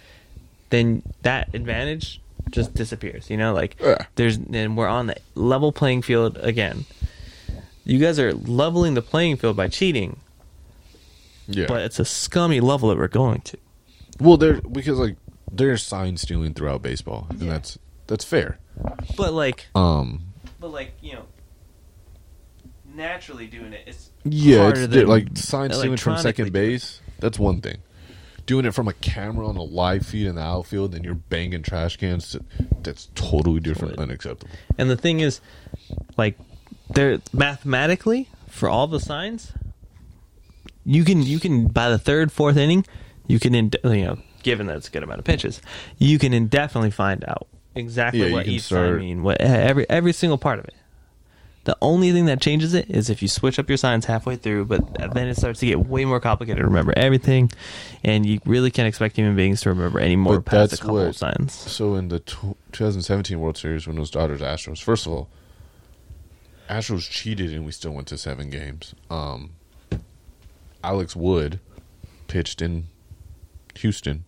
[0.70, 3.30] then that advantage just disappears.
[3.30, 4.06] You know, like Yeah.
[4.16, 6.86] there's and we're on the level playing field again.
[7.84, 10.18] You guys are leveling the playing field by cheating,
[11.48, 11.66] Yeah.
[11.68, 13.58] but it's a scummy level that we're going to.
[14.20, 15.16] well, there because like
[15.52, 17.50] there's sign stealing throughout baseball, and Yeah.
[17.54, 17.78] that's
[18.08, 18.60] that's fair.
[19.16, 20.26] But like, Um,
[20.60, 21.26] but like you know,
[22.94, 27.02] naturally doing it, it's yeah, it's than like sign stealing from second base.
[27.20, 27.78] That's one thing.
[28.48, 31.62] Doing it from a camera on a live feed in the outfield, and you're banging
[31.62, 32.36] trash cans.
[32.82, 34.08] That's totally different, Totally.
[34.08, 34.50] unacceptable.
[34.78, 35.40] And the thing is,
[36.18, 36.40] like,
[36.90, 39.52] they're mathematically for all the signs,
[40.86, 42.86] you can you can by the third fourth inning,
[43.28, 45.62] you can ind- you know given that it's a good amount of pitches,
[45.98, 50.14] you can indefinitely find out exactly Yeah, what each start- sign mean, what every every
[50.14, 50.74] single part of it.
[51.68, 54.66] The only thing that changes it is if you switch up your signs halfway through,
[54.68, 57.52] but then it starts to get way more complicated to remember everything,
[58.06, 60.96] and you really can't expect human beings to remember any more But past a couple
[60.96, 61.52] what- of signs.
[61.52, 65.28] So in the tw 2017 World Series, when it was Dodgers Astros, first of all,
[66.70, 68.96] Astros cheated and we still went to seven games.
[69.10, 69.50] Um,
[70.86, 71.60] Alex Wood
[72.28, 72.86] pitched in
[73.76, 74.24] Houston,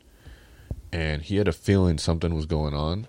[0.92, 3.08] and he had a feeling something was going on.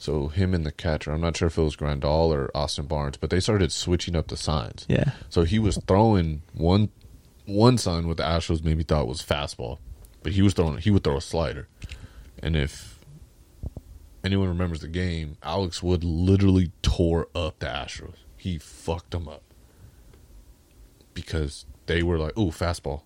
[0.00, 3.18] So him and the catcher, I'm not sure if it was Grandal or Austin Barnes,
[3.18, 4.86] but they started switching up the signs.
[4.88, 5.10] Yeah.
[5.28, 6.88] So he was throwing one
[7.44, 9.76] one sign what the Astros maybe thought was fastball,
[10.22, 11.68] but he was throwing he would throw a slider.
[12.42, 12.98] And if
[14.24, 18.16] anyone remembers the game, Alex Wood literally tore up the Astros.
[18.38, 19.42] He fucked them up
[21.12, 23.02] because they were like, "Oh, fastball,"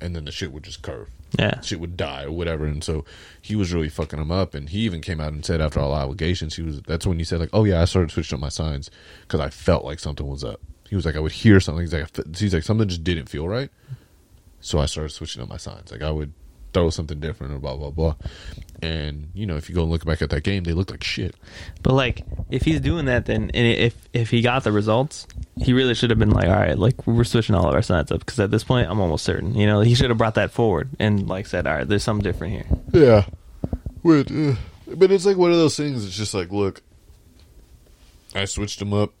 [0.00, 1.60] and then the shit would just curve Yeah.
[1.60, 2.64] shit would die or whatever.
[2.64, 3.04] And so
[3.42, 4.54] he was really fucking him up.
[4.54, 7.24] And he even came out and said after all allegations, he was that's when he
[7.24, 8.90] said like, oh yeah, I started switching up my signs
[9.22, 10.60] because I felt like something was up.
[10.88, 11.82] He was like, I would hear something.
[11.82, 13.70] He's like, he's like something just didn't feel right.
[14.60, 15.92] So I started switching up my signs.
[15.92, 16.32] Like I would
[16.78, 18.14] throw something different or blah blah blah.
[18.80, 21.02] And you know, if you go and look back at that game, they looked like
[21.02, 21.34] shit.
[21.82, 25.26] But like, if he's doing that, then and if if he got the results,
[25.56, 28.12] he really should have been like, all right, like we're switching all of our signs
[28.12, 29.54] up because at this point, I'm almost certain.
[29.56, 32.22] You know, he should have brought that forward and like said, all right, there's something
[32.22, 32.66] different here.
[32.92, 33.26] Yeah.
[34.04, 34.54] With, uh,
[34.94, 36.06] but it's like one of those things.
[36.06, 36.82] It's just like, look,
[38.36, 39.12] I switched him up.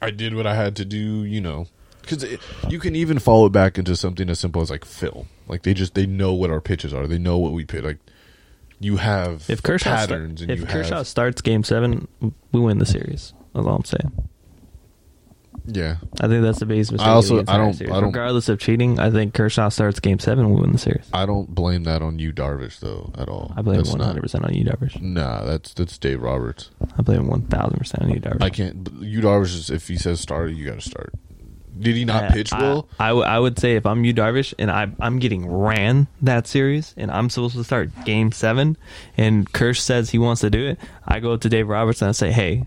[0.00, 1.66] I did what I had to do, you know.
[2.08, 2.38] Because
[2.68, 5.28] you can even follow it back into something as simple as like film.
[5.48, 7.06] Like they just they know what our pitches are.
[7.06, 7.82] They know what we pitch.
[7.84, 7.98] Like
[8.80, 12.06] you have If Kershaw patterns, and if Kershaw have starts Game Seven,
[12.52, 13.32] we win the series.
[13.54, 14.12] That's all I'm saying.
[15.68, 15.96] yeah.
[16.20, 17.06] I think that's the biggest mistake.
[17.08, 17.90] I of also- I don't- series.
[17.92, 19.00] I don't- regardless of cheating.
[19.00, 21.08] I think Kershaw starts Game Seven, we win the series.
[21.12, 23.52] I don't blame that on you, Darvish, though at all.
[23.56, 25.00] I blame That's hundred percent on you, Darvish.
[25.00, 26.70] Nah, that's that's Dave Roberts.
[26.98, 28.42] I blame one thousand percent on you, Darvish.
[28.42, 28.88] I can't.
[29.00, 31.12] You Darvish is if he says start, you got to start.
[31.78, 32.88] Did he not I- pitch well?
[32.98, 36.46] I, w- I would say if I'm you, Darvish, and I, I'm getting ran that
[36.46, 38.76] series, and I'm supposed to start Game Seven,
[39.16, 42.12] and Kersh says he wants to do it, I go to Dave Roberts and I
[42.12, 42.66] say, "Hey,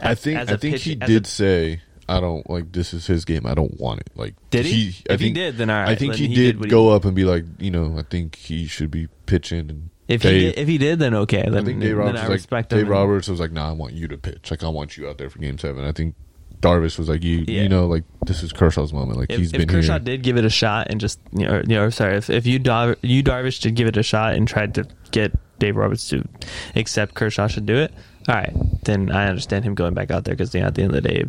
[0.00, 3.06] I think as I think pitch- he did a- say I don't like this is
[3.06, 3.44] his game.
[3.46, 4.10] I don't want it.
[4.14, 4.94] Like Did he?
[5.10, 6.88] I If he did, then all right, I think he, he did, did he go
[6.90, 9.68] up and be like, you know, I think he should be pitching.
[9.70, 11.96] And if Dave, he did, if he did, then okay, then, I think Dave then
[11.98, 12.88] Roberts I was like Dave him.
[12.88, 14.50] Roberts was like, Nah, I want you to pitch.
[14.50, 15.84] Like I want you out there for Game Seven.
[15.84, 16.14] I think
[16.60, 17.62] Darvish was like, you Yeah.
[17.62, 19.18] you know, like this is Kershaw's moment.
[19.18, 19.98] Like If, he's if been Kershaw here.
[20.00, 22.58] did give it a shot and just you know, you know sorry if, if you
[22.58, 26.24] Dar- you Darvish did give it a shot and tried to get Dave Roberts to
[26.76, 27.92] accept Kershaw should do it,
[28.28, 28.52] all right,
[28.84, 31.24] then I understand him going back out there because at the end of the day,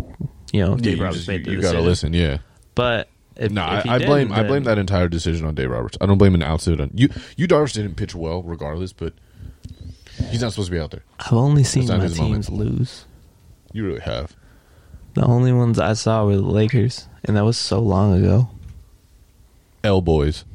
[0.51, 1.75] you know, Yeah, Dave you Roberts just- made you, the you decision.
[1.77, 2.13] gotta listen.
[2.13, 2.37] Yeah.
[2.75, 5.69] But if, No, if he I, I blame I blame that entire decision on Dave
[5.69, 5.97] Roberts.
[6.01, 7.09] I don't blame an outside on you.
[7.37, 9.13] You Darvish didn't pitch well, regardless, but
[10.29, 11.03] he's not supposed to be out there.
[11.19, 12.45] I've only seen my his moment.
[12.45, 13.05] teams lose.
[13.73, 14.35] You really have.
[15.19, 18.47] The only ones I saw were the Lakers, and that was so long ago.
[19.83, 20.45] L boys.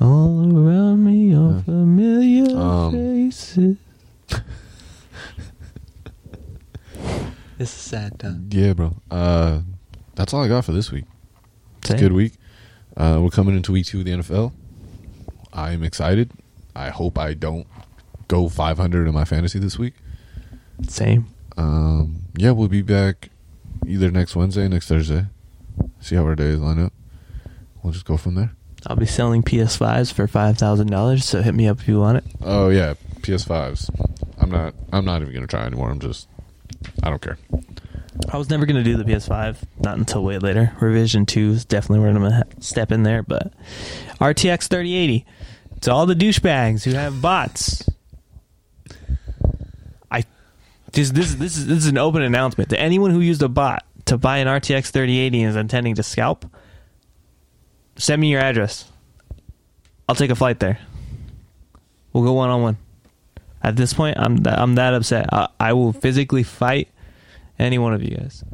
[0.00, 3.76] All around me are familiar Um, faces.
[7.58, 8.48] it's a sad time.
[8.50, 8.96] Yeah, bro.
[9.10, 9.60] Uh,
[10.14, 11.04] that's all I got for this week.
[11.82, 12.00] It's a Same.
[12.00, 12.32] good week.
[12.96, 14.52] Uh, we're coming into week two of the NFL.
[15.52, 16.30] I am excited.
[16.74, 17.66] I hope I don't
[18.28, 19.92] go 500 in my fantasy this week.
[20.88, 21.26] Same.
[21.56, 23.30] Um, yeah, we'll be back
[23.86, 25.26] either next Wednesday, next Thursday.
[26.00, 26.92] See how our days line up.
[27.82, 28.52] We'll just go from there.
[28.86, 31.24] I'll be selling PS5s for five thousand dollars.
[31.24, 32.24] So hit me up if you want it.
[32.42, 33.88] Oh yeah, PS5s.
[34.38, 34.74] I'm not.
[34.92, 35.90] I'm not even gonna try anymore.
[35.90, 36.28] I'm just.
[37.02, 37.38] I don't care.
[38.30, 40.72] I was never gonna do the PS5, not until way later.
[40.80, 43.22] Revision two is definitely where I'm gonna step in there.
[43.22, 43.52] But
[44.20, 45.24] RTX 3080
[45.82, 47.88] to all the douchebags who have bots.
[50.10, 50.24] I
[50.94, 53.84] this this this is this is an open announcement to anyone who used a bot
[54.06, 56.46] to buy an RTX 3080 and is intending to scalp.
[57.96, 58.90] Send me your address.
[60.08, 60.78] I'll take a flight there.
[62.12, 62.76] We'll go one on one.
[63.62, 65.32] At this point, I'm that, I'm that upset.
[65.32, 66.88] I, I will physically fight
[67.58, 68.44] any one of you guys.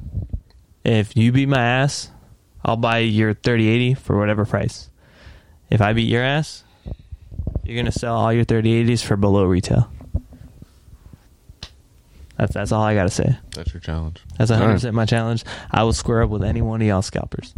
[0.85, 2.11] If you beat my ass,
[2.65, 4.89] I'll buy your 3080 for whatever price.
[5.69, 6.65] If I beat your ass,
[7.65, 9.91] you're gonna sell all your 3080s for below retail.
[12.41, 13.37] That's that's all I gotta say.
[13.51, 14.23] That's your challenge.
[14.39, 14.77] That's All 100 right.
[14.77, 15.45] percent my challenge.
[15.71, 17.55] I will square up with any one of y'all scalpers.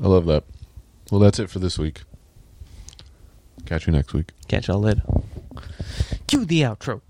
[0.00, 0.44] I love that.
[1.10, 2.02] Well, that's it for this week.
[3.66, 4.30] Catch you next week.
[4.46, 5.02] Catch y'all later.
[6.28, 7.00] Cue the outro.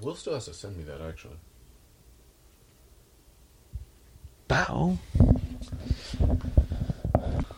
[0.00, 1.36] Will still has to send me that actually.
[4.48, 4.96] Bow.